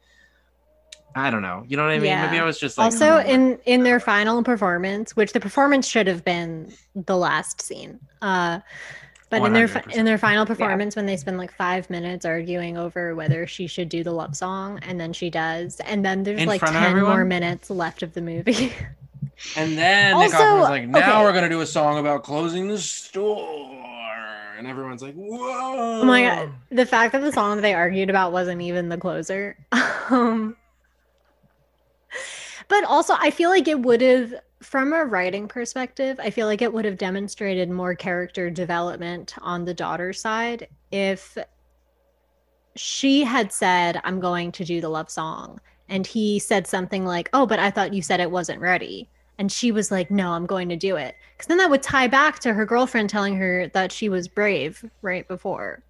[1.15, 1.63] I don't know.
[1.67, 2.04] You know what I mean?
[2.04, 2.43] Maybe Yeah.
[2.43, 6.08] I was just like also "Hmm, in in their final performance which the performance should
[6.08, 8.60] have been the last scene uh
[9.32, 9.95] but in their 100%.
[9.95, 13.89] in their final performance when they spend like five minutes arguing over whether she should
[13.89, 17.25] do the love song and then she does and then there's In like 10 more
[17.25, 18.71] minutes left of the movie
[19.56, 21.23] And then Also, Nick Offerman's like, now okay.
[21.23, 23.84] we're gonna do a song about closing the store,
[24.60, 26.02] and everyone's like, whoa!
[26.02, 26.52] oh my god.
[26.69, 29.58] The fact that the song that they argued about wasn't even the closer.
[30.12, 30.56] Um
[32.67, 36.62] but also i feel like it would have from a writing perspective i feel like
[36.62, 41.38] it would have demonstrated more character development on the daughter's side if
[42.76, 47.30] she had said i'm going to do the love song and he said something like
[47.34, 50.45] oh but i thought you said it wasn't ready and she was like no i'm
[50.45, 53.67] going to do it because then that would tie back to her girlfriend telling her
[53.69, 55.82] that she was brave right before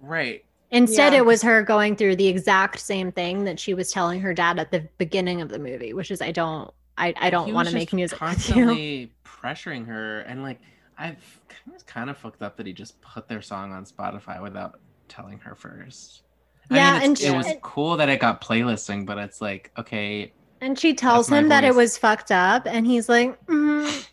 [0.00, 0.44] Right.
[0.70, 1.18] Instead, Yeah.
[1.20, 4.60] it was her going through the exact same thing that she was telling her dad
[4.60, 7.74] at the beginning of the movie, which is I don't I, I don't want to
[7.74, 8.54] make just music with you.
[8.54, 10.60] Constantly pressuring her, and like,
[10.98, 11.40] I've
[11.72, 15.38] was kind of fucked up that he just put their song on Spotify without telling
[15.40, 16.22] her first.
[16.70, 19.72] Yeah, I mean, and it's- it was cool that it got playlisting, but it's like,
[19.78, 23.44] okay, And she tells That's my him that it was fucked up, and he's like,
[23.46, 24.06] mm.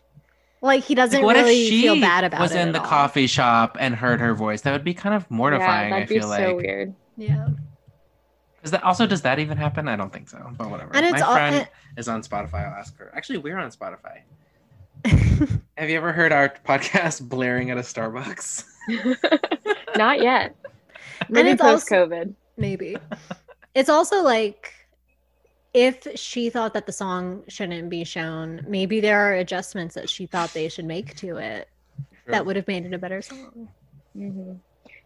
[0.62, 2.56] like he doesn't like, what really if she feel bad about was it.
[2.56, 2.88] Was in at the all.
[2.88, 4.62] coffee shop and heard her voice?
[4.62, 5.90] That would be kind of mortifying.
[5.90, 6.56] yeah, I that'd be feel so like.
[6.58, 6.94] weird.
[7.18, 7.48] Yeah,
[8.64, 9.88] Is that also does that even happen?
[9.88, 10.52] I don't think so.
[10.58, 10.96] But whatever.
[10.96, 11.34] and it's My all.
[11.34, 12.68] friend is on Spotify.
[12.68, 13.12] I'll ask her.
[13.16, 14.22] Actually, we're on Spotify.
[15.78, 18.66] Have you ever heard our podcast blaring at a Starbucks?
[19.98, 20.56] Not yet.
[21.30, 22.34] Maybe post COVID.
[22.58, 22.98] Maybe.
[23.74, 24.74] It's also like
[25.76, 30.28] if she thought that the song shouldn't be shown, maybe there are adjustments that she
[30.28, 31.70] thought they should make to it
[32.32, 33.70] that would have made it a better song.
[34.16, 34.54] hmm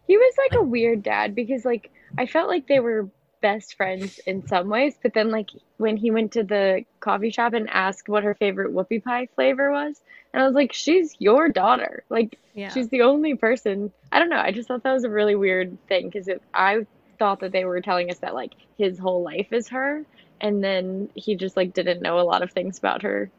[0.08, 3.10] He was like a weird dad because like I felt like they were
[3.42, 7.54] best friends in some ways, but then like when he went to the coffee shop
[7.54, 10.02] and asked what her favorite whoopie pie flavor was,
[10.34, 12.06] and I was like, she's your daughter.
[12.10, 12.70] Like Yeah.
[12.70, 13.94] she's the only person.
[14.12, 14.40] I don't know.
[14.40, 16.86] I just thought that was a really weird thing because I
[17.20, 20.06] thought that they were telling us that like his whole life is her,
[20.42, 23.32] and then he just like didn't know a lot of things about her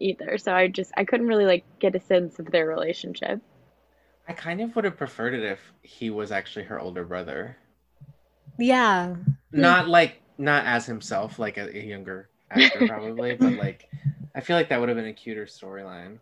[0.00, 0.38] either.
[0.38, 3.40] So I just I couldn't really like get a sense of their relationship.
[4.26, 7.58] I kind of would have preferred it if he was actually her older brother.
[8.58, 9.16] yeah.
[9.52, 13.88] Not like not as himself, like a, a younger actor probably, but like
[14.34, 16.20] I feel like that would have been a cuter storyline.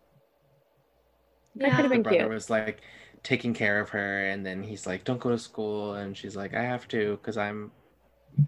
[1.54, 1.70] Yeah.
[1.70, 2.28] That could have The been brother cute.
[2.28, 2.80] was like
[3.22, 6.54] taking care of her, and then he's like, "Don't go to school," and she's like,
[6.54, 7.72] "I have to because I'm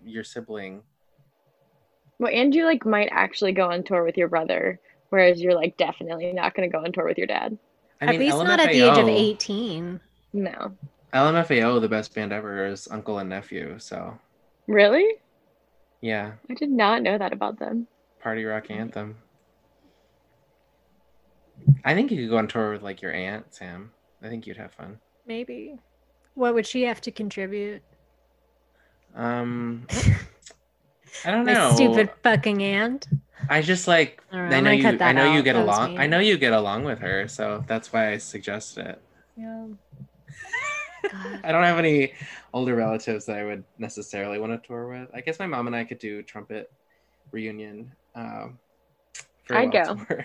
[0.05, 0.85] your sibling."
[2.23, 4.79] Well, and you like might actually go on tour with your brother,
[5.11, 7.59] whereas you're like definitely not going to go on tour with your dad.
[8.01, 10.01] I At mean, least not at the age of 18.
[10.33, 10.77] No.
[11.13, 13.75] LMFAO, the best band ever, is uncle and nephew.
[13.81, 14.17] So
[14.69, 15.05] Really?
[16.01, 17.89] yeah, I did not know that about them.
[18.21, 19.17] party rock anthem.
[21.85, 23.91] I think you could go on tour with like your aunt, Sam.
[24.23, 24.99] I think you'd have fun.
[25.27, 25.77] Maybe.
[26.35, 27.83] What would she have to contribute?
[29.17, 29.87] Um,
[31.25, 31.73] I don't My know.
[31.75, 33.09] stupid fucking aunt.
[33.49, 34.87] I just like All right, I know you.
[34.87, 35.99] I that know you get That along.
[35.99, 39.01] I know you get along with her, so that's why I suggest it.
[39.37, 39.67] Yeah.
[41.45, 42.13] I don't have any
[42.53, 45.09] older relatives that I would necessarily want to tour with.
[45.13, 46.71] I guess my mom and I could do trumpet
[47.33, 47.91] reunion.
[48.15, 48.59] Um,
[49.45, 50.01] for a I'd go.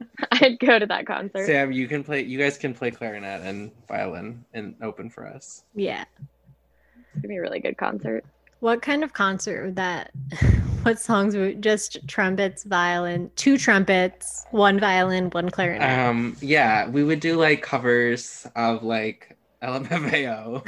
[0.32, 1.46] I'd go to that concert.
[1.46, 2.22] Sam, you can play.
[2.22, 5.64] You guys can play clarinet and violin and open for us.
[5.74, 6.04] Yeah.
[6.16, 8.24] It's gonna be a really good concert.
[8.60, 10.10] What kind of concert would that?
[10.84, 15.98] What songs would just trumpets, violin, two trumpets, one violin, one clarinet?
[15.98, 20.62] Um, yeah, we would do like covers of like LMFAO.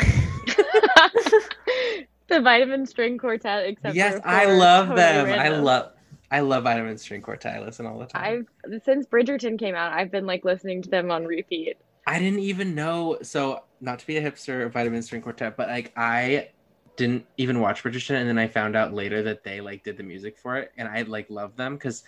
[2.29, 5.39] the Vitamin String Quartet, except yes, for I love Totally them.
[5.39, 5.93] I love.
[6.31, 7.55] I love Vitamin String Quartet.
[7.55, 8.47] I listen all the time.
[8.65, 11.77] I've since Bridgerton came out, I've been like listening to them on repeat.
[12.07, 13.19] I didn't even know.
[13.23, 16.49] So, not to be a hipster Vitamin String Quartet, but like I
[16.97, 20.03] didn't even watch Bridgerton, and then I found out later that they like did the
[20.03, 22.03] music for it, and I like love them because,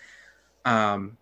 [0.65, 1.17] um,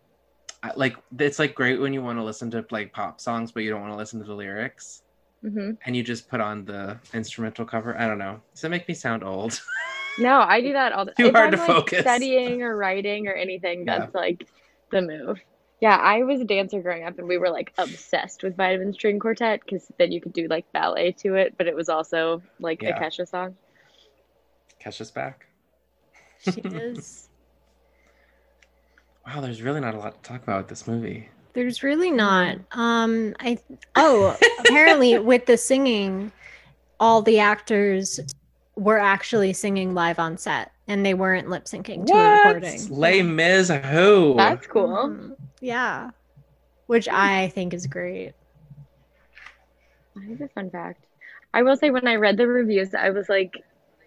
[0.62, 3.62] I, like it's like great when you want to listen to like pop songs, but
[3.62, 5.02] you don't want to listen to the lyrics,
[5.42, 7.96] hmm and you just put on the instrumental cover.
[7.98, 8.40] I don't know.
[8.52, 9.60] Does that make me sound old?
[10.18, 11.26] No, I do that all the time.
[11.26, 12.00] Too if hard I'm to like focus.
[12.00, 13.98] studying or writing or anything, Yeah.
[13.98, 14.46] that's like
[14.90, 15.38] the move.
[15.80, 19.18] Yeah, I was a dancer growing up, and we were like obsessed with Vitamin String
[19.18, 22.82] Quartet because then you could do like ballet to it, but it was also like
[22.82, 22.96] Yeah.
[22.96, 23.56] a Kesha song.
[24.82, 25.46] Kesha's back.
[26.42, 27.28] she is.
[29.26, 31.28] Wow, there's really not a lot to talk about with this movie.
[31.52, 32.58] There's really not.
[32.70, 33.58] Um, I
[33.96, 36.30] oh, apparently with the singing,
[37.00, 38.20] all the actors
[38.76, 42.86] were actually singing live on set, and they weren't lip syncing to a recording.
[42.90, 44.34] Les Mis who?
[44.36, 44.86] That's cool.
[45.08, 45.36] Mhm.
[45.60, 46.10] Yeah,
[46.86, 48.34] which I think is great.
[50.14, 51.06] That's a fun fact.
[51.52, 53.54] I will say when I read the reviews, I was like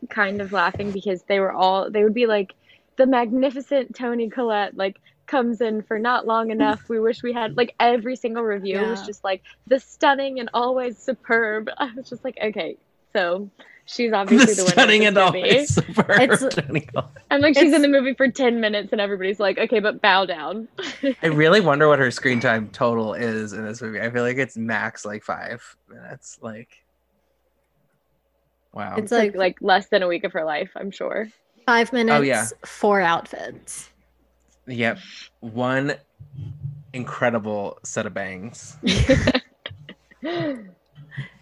[0.09, 2.53] kind of laughing because they were all they would be like
[2.97, 6.81] the magnificent Toni Collette like comes in for not long enough.
[6.89, 10.99] We wish we had like every single review was just like the stunning and always
[10.99, 11.69] superb.
[11.77, 12.77] I was just like, okay,
[13.13, 13.51] so
[13.89, 14.71] she's obviously the, winner.
[14.73, 15.49] stunning of and this movie.
[15.51, 16.09] always superb.
[16.21, 17.09] It's- Toni Collette.
[17.31, 20.25] And like she's in the movie for ten minutes, and everybody's like, okay, but bow
[20.25, 20.67] down.
[21.21, 23.99] I really wonder what her screen time total is in this movie.
[24.01, 26.37] I feel like it's max like five minutes.
[26.41, 26.69] Like,
[28.73, 28.93] wow.
[28.93, 31.27] It's It's like like like less than a week of her life, I'm sure.
[31.27, 32.45] Oh, five minutes, Oh, yeah.
[32.65, 33.89] four outfits.
[34.67, 34.97] Yep.
[35.41, 35.93] One
[36.93, 38.77] incredible set of bangs.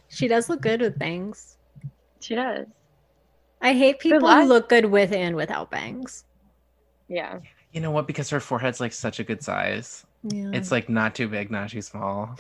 [0.10, 1.57] She does look good with bangs.
[2.20, 2.68] She does.
[3.62, 6.26] I hate people last- who look good with and without bangs.
[7.08, 7.40] Yeah.
[7.72, 8.08] You know what?
[8.08, 10.06] Because her forehead's like such a good size.
[10.24, 10.52] Yeah.
[10.54, 12.38] It's like not too big, not too small.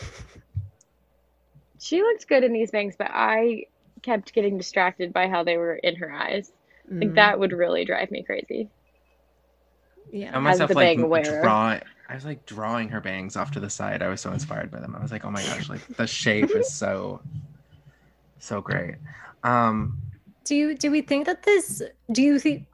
[1.79, 3.65] She looked good in these bangs, but I
[4.01, 6.51] kept getting distracted by how they were in her eyes.
[6.89, 8.69] Like Mm, that would really drive me crazy.
[10.11, 10.35] Yeah.
[10.37, 11.45] As myself the like bang wearer.
[11.47, 11.81] I
[12.15, 14.01] was like drawing her bangs off to the side.
[14.01, 14.95] I was so inspired by them.
[14.97, 17.21] I was like, oh my gosh, like the shape is so,
[18.39, 18.95] so great.
[19.43, 19.99] Um,
[20.43, 22.65] Do you do we think that this do you think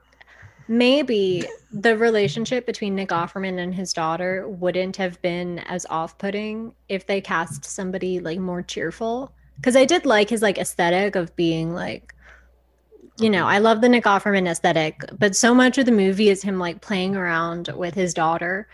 [0.68, 7.06] maybe the relationship between Nick Offerman and his daughter wouldn't have been as off-putting if
[7.06, 9.34] they cast somebody like more cheerful?
[9.58, 12.14] Because I did like his like aesthetic of being like
[13.20, 16.42] you know, I love the Nick Offerman aesthetic, but so much of the movie is
[16.42, 18.68] him like playing around with his daughter.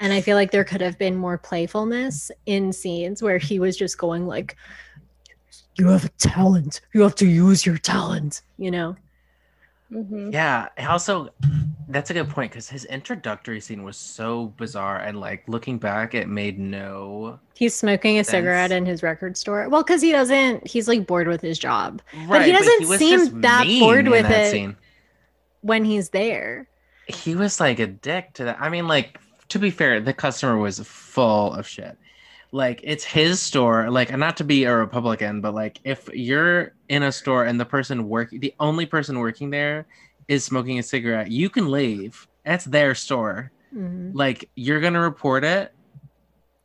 [0.00, 3.76] And I feel like there could have been more playfulness in scenes where he was
[3.76, 4.56] just going like,
[5.76, 6.80] you have a talent.
[6.92, 8.96] You have to use your talent, you know?
[9.90, 10.68] hmm yeah.
[10.88, 11.28] Also,
[11.88, 16.14] that's a good point because his introductory scene was so bizarre and like looking back,
[16.14, 17.38] it made no.
[17.54, 18.30] He's smoking a Sense.
[18.30, 19.68] cigarette in his record store.
[19.68, 22.98] Well, because he doesn't, he's like bored with his job Right, but he doesn't was
[22.98, 24.50] seem that bored with that it.
[24.50, 24.76] Scene.
[25.60, 26.68] when he's there.
[27.06, 28.58] he was like a dick to that.
[28.60, 31.98] I mean, like to be fair, the customer was full of shit.
[32.54, 33.90] Like it's his store.
[33.90, 37.64] Like not to be a Republican, but like if you're in a store and the
[37.64, 39.86] person working, the only person working there
[40.28, 42.28] is smoking a cigarette, you can leave.
[42.44, 43.50] That's their store.
[43.74, 44.10] Mhm.
[44.14, 45.72] Like you're gonna report it.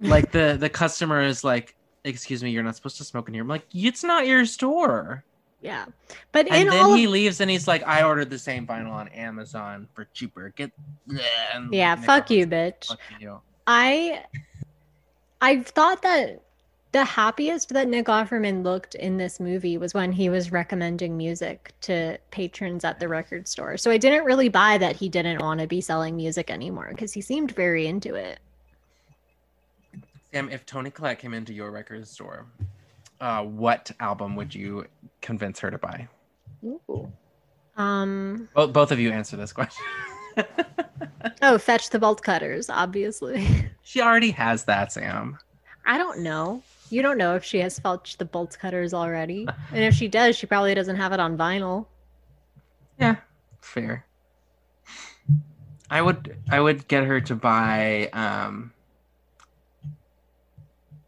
[0.02, 3.43] Like the the customer is like, "Excuse me, you're not supposed to smoke in here."
[3.43, 5.23] I'm like, "It's not your store."
[5.62, 5.86] Yeah.
[6.34, 8.91] But And in then he of, leaves and he's like, I ordered the same vinyl
[8.91, 10.54] on Amazon for cheaper.
[10.56, 10.71] Get
[11.71, 12.88] yeah, fuck you, bitch.
[12.88, 14.23] "Fuck you." I
[15.41, 16.41] I thought that
[16.93, 21.74] the happiest that Nick Offerman looked in this movie was when he was recommending music
[21.82, 23.78] to patrons at the record store.
[23.78, 27.14] So I didn't really buy that he didn't want to be selling music anymore because
[27.14, 28.39] he seemed very into it.
[30.32, 32.45] Sam, if Toni Collette came into your record store,
[33.22, 34.86] uh, what album would you
[35.22, 36.07] convince her to buy?
[36.64, 37.12] Ooh.
[37.76, 39.86] Um Both, both of you answer this question.
[41.42, 43.46] oh, fetch the bolt cutters, obviously.
[43.82, 45.38] she already has that, Sam.
[45.86, 46.62] I don't know.
[46.90, 49.48] You don't know if she has fetched the bolt cutters already.
[49.72, 51.86] And if she does, she probably doesn't have it on vinyl.
[53.00, 53.18] Yeah,
[53.62, 54.06] fair.
[55.90, 58.74] I would I would get her to buy um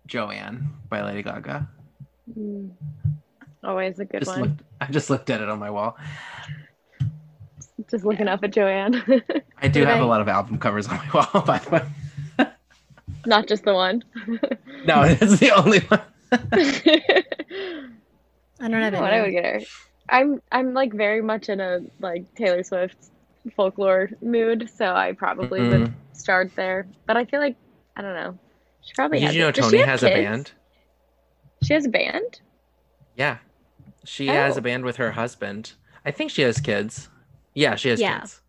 [0.07, 1.67] Joanne by Lady Gaga.
[2.37, 2.71] Mm.
[3.63, 4.41] Always a good Just one.
[4.41, 5.97] looked, I just looked at it on my wall.
[7.89, 8.95] Just looking up at Joanne.
[9.61, 11.69] I do Did have I- a lot of album covers on my wall, by the
[11.69, 12.47] way.
[13.25, 14.03] Not just the one.
[14.85, 16.01] No, it's the only one.
[18.61, 19.59] I don't have what I would get her.
[20.09, 22.97] I'm I'm like very much in a like Taylor Swift
[23.55, 25.69] folklore mood, so I probably Mhm.
[25.81, 26.87] would start there.
[27.05, 27.55] But I feel like
[27.95, 28.37] I don't know.
[28.81, 29.55] She probably Did has you know it.
[29.55, 30.51] Toni she have has a band?
[31.63, 32.41] She has a band.
[33.15, 33.37] Yeah.
[34.05, 34.59] She has Oh.
[34.59, 35.73] a band with her husband.
[36.05, 37.09] I think she has kids.
[37.53, 38.19] Yeah, she has Yeah.
[38.19, 38.41] kids.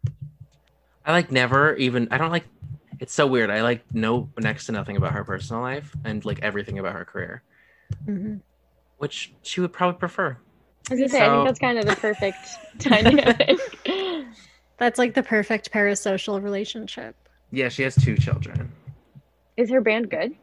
[1.04, 2.44] I like never even I don't like
[2.98, 3.50] it's so weird.
[3.50, 7.04] I like know next to nothing about her personal life and like everything about her
[7.04, 7.42] career,
[8.06, 8.40] Mhm.
[8.98, 10.36] which she would probably prefer.
[10.90, 12.36] I was gonna say I think that's kind of the perfect
[12.78, 13.58] dynamic.
[14.78, 17.14] That's like the perfect parasocial relationship.
[17.50, 18.72] Yeah, she has two children.
[19.58, 20.34] Is her band good?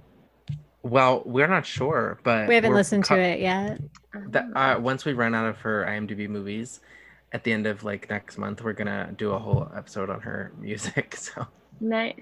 [0.84, 3.80] Well, we're not sure, but We haven't listened co- to it yet.
[4.30, 6.82] That uh, once we run out of her IMDb movies,
[7.32, 10.52] at the end of like next month, we're gonna do a whole episode on her
[10.60, 11.16] music.
[11.16, 11.46] So,
[11.80, 12.20] Nice.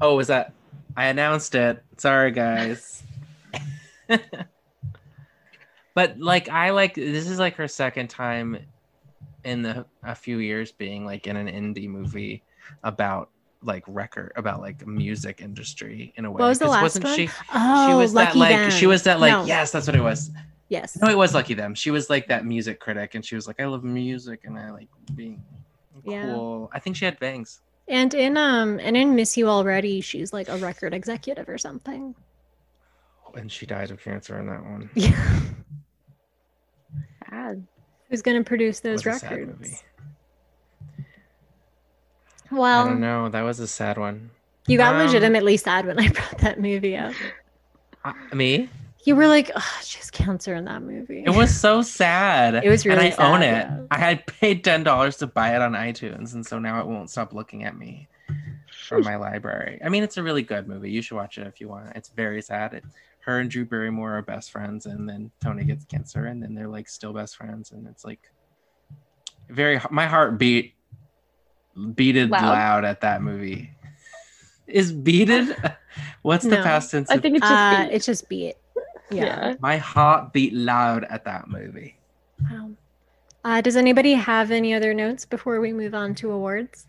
[0.00, 0.52] oh, was that?
[0.96, 1.82] I announced it.
[1.96, 3.02] Sorry, guys.
[5.94, 8.58] but like, I like this is like her second time
[9.44, 12.42] in the a few years being like in an indie movie
[12.84, 13.30] about
[13.62, 16.40] like record about like music industry in a way.
[16.40, 17.16] What was the last wasn't one?
[17.16, 17.28] she?
[17.54, 18.70] Oh, she was that lucky like them.
[18.70, 19.44] she was that like No.
[19.44, 20.30] yes, that's what it was.
[20.70, 20.96] Yes.
[21.02, 21.74] No, it was Lucky Them.
[21.74, 24.70] She was like that music critic, and she was like, "I love music, and I
[24.70, 25.42] like being
[26.04, 26.22] Yeah.
[26.22, 27.60] cool." I think she had bangs.
[27.88, 32.14] And in um and in Miss You Already, she's like a record executive or something.
[33.34, 34.88] And she died of cancer in that one.
[34.94, 35.40] Yeah.
[37.30, 37.66] Sad.
[38.08, 39.60] Who's gonna produce those was a sad records?
[39.60, 39.76] movie.
[42.52, 43.28] I don't know.
[43.28, 44.30] That was a sad one.
[44.66, 47.14] you got Um, legitimately sad when I brought that movie up.
[48.04, 48.68] Uh, me?
[49.04, 51.22] You were like, oh, she has cancer in that movie.
[51.24, 52.62] It was so sad.
[52.62, 53.52] It was really and I own it.
[53.52, 53.80] yeah.
[53.90, 57.10] I had paid ten dollars to buy it on iTunes, and so now it won't
[57.10, 58.08] stop looking at me
[58.86, 59.80] from my library.
[59.84, 60.90] I mean, it's a really good movie.
[60.90, 61.96] You should watch it if you want.
[61.96, 62.74] It's very sad.
[62.74, 62.84] It,
[63.20, 66.68] her and Drew Barrymore are best friends, and then Toni gets cancer, and then they're
[66.68, 68.30] like still best friends, and it's like
[69.48, 69.80] very.
[69.90, 70.74] My heart beat
[71.94, 72.42] beated Loud.
[72.42, 73.70] loud, at that movie.
[74.66, 75.56] Is beated?
[76.22, 77.10] What's the past tense?
[77.10, 77.94] I think it's just uh, beat.
[77.94, 78.54] it's just beat.
[79.10, 79.24] Yeah.
[79.24, 79.54] yeah.
[79.60, 81.96] my heart beat loud at that movie.
[82.50, 82.70] Wow.
[83.44, 86.86] Uh, does anybody have any other notes before we move on to awards?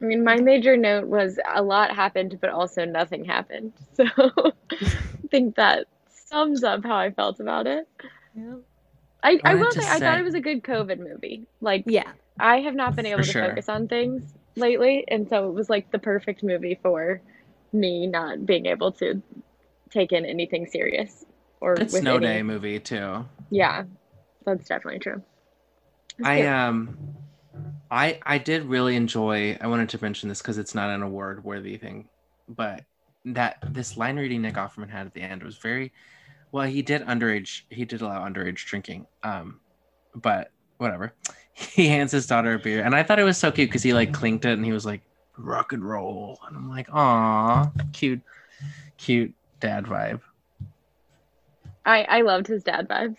[0.00, 3.72] I mean, my major note was a lot happened, but also nothing happened.
[3.94, 7.86] So I think that sums up how I felt about it.
[8.34, 8.54] Yeah.
[9.22, 11.46] I, I wanted will to say, I thought it was a good COVID movie.
[11.60, 12.10] Like, Yeah.
[12.40, 13.48] I have not been able For to sure.
[13.48, 17.20] focus on things lately, and so it was like the perfect movie for
[17.72, 19.22] me not being able to
[19.92, 21.24] take in anything serious
[21.60, 23.24] or with snow any- day movie too.
[23.50, 23.84] Yeah,
[24.44, 25.22] that's definitely true.
[26.18, 26.96] It's I um
[27.90, 31.44] I I did really enjoy I wanted to mention this because it's not an award
[31.44, 32.08] worthy thing,
[32.48, 32.84] but
[33.24, 35.92] that this line reading Nick Offerman had at the end was very
[36.50, 39.06] well, he did underage he did allow underage drinking.
[39.22, 39.60] Um
[40.14, 41.12] but whatever.
[41.54, 43.92] He hands his daughter a beer and I thought it was so cute because he
[43.92, 45.02] like clinked it and he was like
[45.36, 46.38] rock and roll.
[46.48, 48.22] And I'm like, aw, cute,
[48.96, 50.20] cute dad vibe.
[51.86, 53.16] I I loved his dad vibes.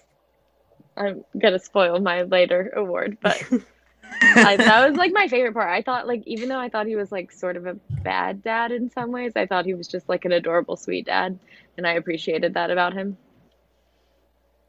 [0.95, 3.41] I'm gonna spoil my later award, but
[4.21, 5.69] I, that was like my favorite part.
[5.69, 8.71] I thought like even though I thought he was like sort of a bad dad
[8.71, 11.39] in some ways, I thought he was just like an adorable, sweet dad,
[11.77, 13.17] and I appreciated that about him.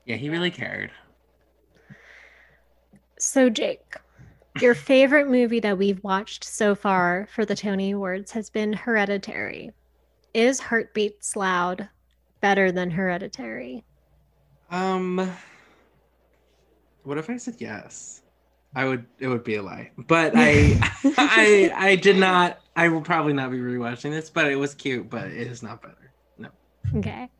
[0.06, 0.90] Yeah, he really cared.
[3.18, 3.96] So, Jake,
[4.60, 9.72] your favorite movie that we've watched so far for the Tony Awards has been Hereditary.
[10.34, 11.88] Is Hearts Beat Loud
[12.40, 13.84] better than Hereditary?
[14.68, 15.30] Um,
[17.04, 18.22] what if I said yes?
[18.74, 19.06] I would.
[19.20, 19.92] It would be a lie.
[19.96, 20.76] But I,
[21.16, 22.58] I, I did not.
[22.74, 24.28] I will probably not be rewatching this.
[24.28, 25.08] But it was cute.
[25.08, 26.12] But it is not better.
[26.36, 26.48] No.
[26.96, 27.30] Okay.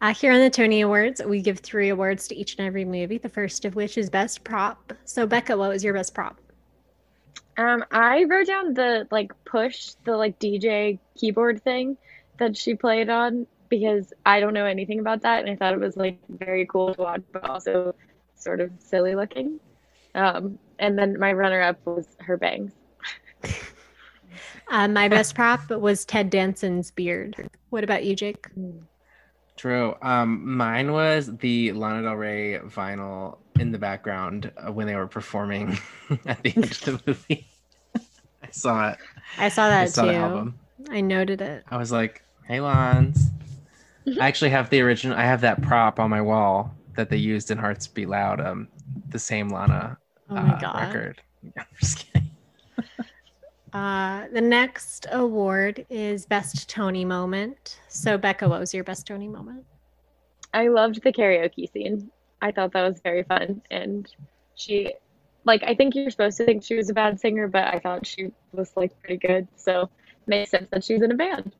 [0.00, 3.18] Uh, here on the Tony Awards, we give three awards to each and every movie,
[3.18, 4.92] the first of which is Best Prop.
[5.04, 6.38] So, Becca, what was your best prop?
[7.56, 11.96] Um, I wrote down the like push, the like DJ keyboard thing
[12.38, 15.80] that she played on because I don't know anything about that, and I thought it
[15.80, 17.94] was like very cool to watch, but also
[18.36, 19.58] sort of silly looking.
[20.14, 22.72] Um, and then my runner-up was her bangs.
[24.70, 27.48] Uh, my best prop was Ted Danson's beard.
[27.70, 28.46] What about you, Jake?
[29.56, 29.94] True.
[30.02, 35.06] Um, mine was the Lana Del Rey vinyl in the background uh, when they were
[35.06, 35.78] performing
[36.26, 37.46] at the end of the movie.
[38.42, 38.98] I saw it.
[39.38, 40.54] I saw that I that saw too.
[40.94, 41.12] The album.
[41.12, 41.64] I noted it.
[41.70, 43.30] I was like, "Hey, Lons."
[44.20, 45.16] I actually have the original.
[45.16, 48.40] I have that prop on my wall that they used in Hearts Beat Loud.
[48.40, 48.68] Um,
[49.10, 49.98] the same Lana
[50.30, 50.80] Oh my uh, god.
[50.80, 51.22] record.
[51.58, 52.30] I'm just kidding.
[53.72, 57.80] Uh, the next award is best Toni moment.
[57.88, 59.64] So Becca, what was your best Toni moment?
[60.54, 62.12] I loved the karaoke scene.
[62.40, 63.62] I thought that was very fun.
[63.72, 64.08] And
[64.54, 64.94] she,
[65.44, 68.06] like, I think you're supposed to think she was a bad singer, but I thought
[68.06, 69.48] she was, like, pretty good.
[69.56, 69.90] So
[70.26, 71.52] makes sense that she's in a band.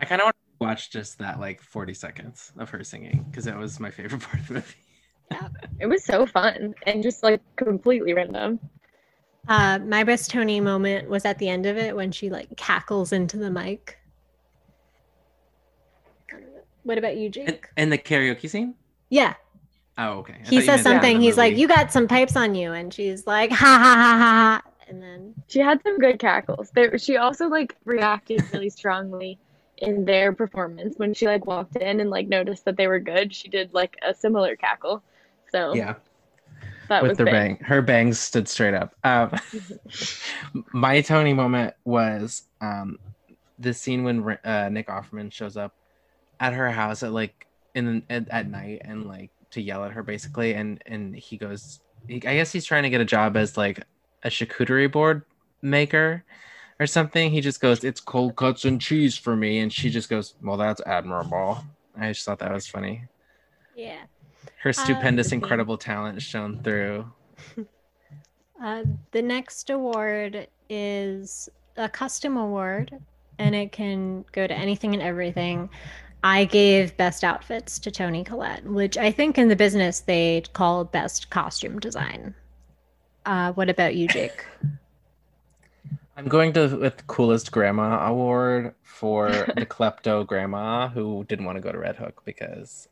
[0.00, 3.44] I kind of want to watch just that like 40 seconds of her singing because
[3.44, 4.74] that was my favorite part of the movie.
[5.30, 5.48] yeah,
[5.80, 8.60] It was so fun and just, like, completely random.
[9.48, 13.12] Uh, my best Toni moment was at the end of it when she like cackles
[13.12, 13.98] into the mic.
[16.82, 17.68] What about you, Jake?
[17.76, 18.74] and the karaoke scene?
[19.10, 19.34] yeah,
[19.96, 20.34] Oh, okay.
[20.44, 21.20] I he says something.
[21.20, 24.60] He's like, "You got some pipes on you," and she's like, "Ha ha ha ha
[24.64, 26.70] ha," and then She had some good cackles.
[26.74, 29.38] There, she also, like, reacted really strongly
[29.78, 33.34] in their performance when she, like, walked in and, like, noticed that they were good.
[33.34, 35.02] She did, like, a similar cackle.
[35.50, 35.94] So Yeah,
[36.88, 38.94] that with was her bang, her bangs stood straight up.
[39.04, 39.32] Um,
[40.72, 42.98] my Toni moment was um,
[43.58, 45.72] the scene when uh, Nick Offerman shows up
[46.40, 50.02] at her house at like in at, at night and like to yell at her
[50.02, 53.84] basically, and and he goes, I guess he's trying to get a job as like
[54.24, 55.22] a charcuterie board
[55.62, 56.24] maker
[56.80, 57.30] or something.
[57.30, 60.56] He just goes, "It's cold cuts and cheese for me," and she just goes, "Well,
[60.56, 61.64] that's admirable."
[61.96, 63.04] I just thought that was funny.
[63.76, 64.02] yeah.
[64.62, 65.38] Her stupendous, the scene.
[65.40, 67.06] incredible talent shone through.
[68.62, 72.98] Uh, the next award is a custom award,
[73.38, 75.68] and it can go to anything and everything.
[76.22, 80.84] I gave best outfits to Toni Collette, which I think in the business they call
[80.84, 82.34] best costume design.
[83.24, 84.44] Uh, what about you, Jake?
[86.16, 91.62] I'm going to with coolest grandma award for the klepto grandma who didn't want to
[91.62, 92.88] go to Red Hook because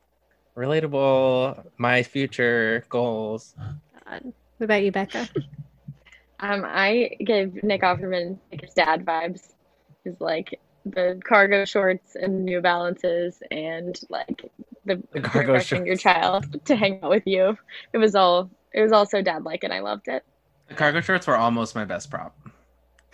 [0.57, 3.55] relatable, my future goals.
[4.07, 4.18] Uh,
[4.59, 5.28] what about you, Becca?
[6.43, 9.53] Um, I gave Nick Offerman like his dad vibes.
[10.03, 14.51] His like the cargo shorts and New Balances and like
[14.85, 17.57] the, The cargo refreshing your child to hang out with you.
[17.93, 20.24] It was all it was also dad like and I loved it.
[20.68, 22.36] The cargo shorts were almost my best prop.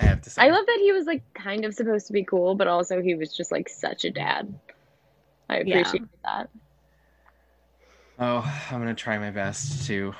[0.01, 0.43] I have to say.
[0.43, 3.15] I love that he was like kind of supposed to be cool, but also he
[3.15, 4.55] was just like such a dad.
[5.49, 5.93] I Yeah.
[6.25, 6.51] that.
[8.19, 10.15] Oh, I'm gonna try my best to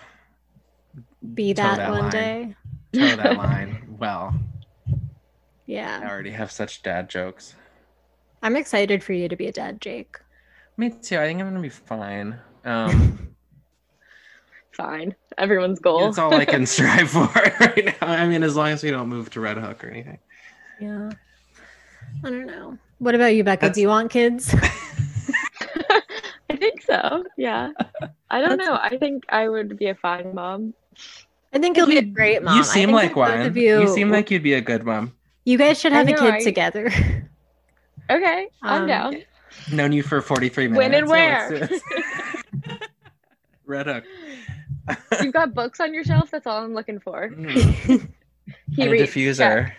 [1.35, 2.11] Be that, that one line.
[2.11, 2.55] day.
[2.93, 4.35] toe that line well.
[5.67, 6.01] Yeah.
[6.03, 7.55] I already have such dad jokes.
[8.43, 10.17] I'm excited for you to be a dad, Jake.
[10.77, 11.19] Me too.
[11.19, 12.39] I think I'm gonna be fine.
[12.65, 13.35] Um,
[14.79, 15.15] Fine.
[15.37, 16.09] Everyone's goal.
[16.09, 17.27] it's all I can strive for
[17.61, 18.09] right now.
[18.09, 20.19] I mean, as long as we don't move to Red Hook or anything.
[20.81, 21.11] Yeah.
[22.25, 22.79] I don't know.
[22.99, 23.61] What about you, Becca?
[23.63, 24.55] That's- Do you want kids?
[26.51, 27.25] I think so.
[27.37, 27.71] Yeah.
[28.31, 28.79] I don't That's- know.
[28.81, 30.75] I think I would be a fine mom.
[31.53, 32.57] I think you'll be a great mom.
[32.57, 33.41] You seem like one.
[33.43, 35.13] of You, seem like you'd be a good mom.
[35.45, 36.91] you guys should I have a kid I- together.
[38.11, 39.23] Okay, I'm Um, down.
[39.73, 40.79] Known you for 43 minutes.
[40.79, 41.69] When and where?
[41.69, 41.79] do.
[43.67, 44.05] Red Hook.
[45.23, 46.31] You've got books on your shelf.
[46.31, 47.29] That's all I'm looking for.
[47.29, 48.09] Mm.
[48.75, 49.11] He and a reads.
[49.13, 49.73] diffuser.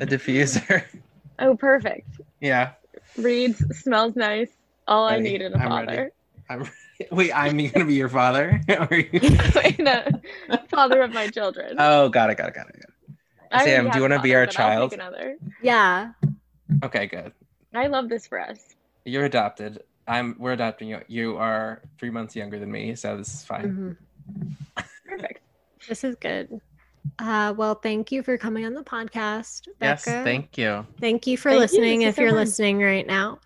[0.00, 0.84] a diffuser.
[1.38, 2.08] Oh, perfect.
[2.40, 2.70] Yeah.
[3.18, 4.48] Reads, smells nice.
[4.88, 6.12] All I need in a I'm father.
[6.48, 6.66] I'm
[7.10, 8.60] Wait, I'm gonna be your father?
[8.70, 11.76] Or are you- In a father of my children.
[11.78, 12.80] oh, got it, got it, got it.
[13.52, 13.64] Got it.
[13.64, 14.94] Sam, do you wanna be our child?
[14.94, 15.36] another.
[15.62, 16.12] yeah.
[16.82, 17.32] Okay, good.
[17.74, 18.74] I love this for us.
[19.04, 19.82] You're adopted.
[20.08, 20.34] I'm.
[20.38, 21.00] We're adopting you.
[21.06, 23.64] You are three months younger than me, so this is fine.
[23.64, 23.96] Mhm.
[25.06, 25.40] Perfect.
[25.88, 26.60] This is good.
[27.18, 30.02] Uh, well, thank you for coming on the podcast, Becca.
[30.04, 30.86] Yes, thank you.
[31.00, 32.38] Thank you for Thank listening This if so you're fun.
[32.38, 33.38] listening right now.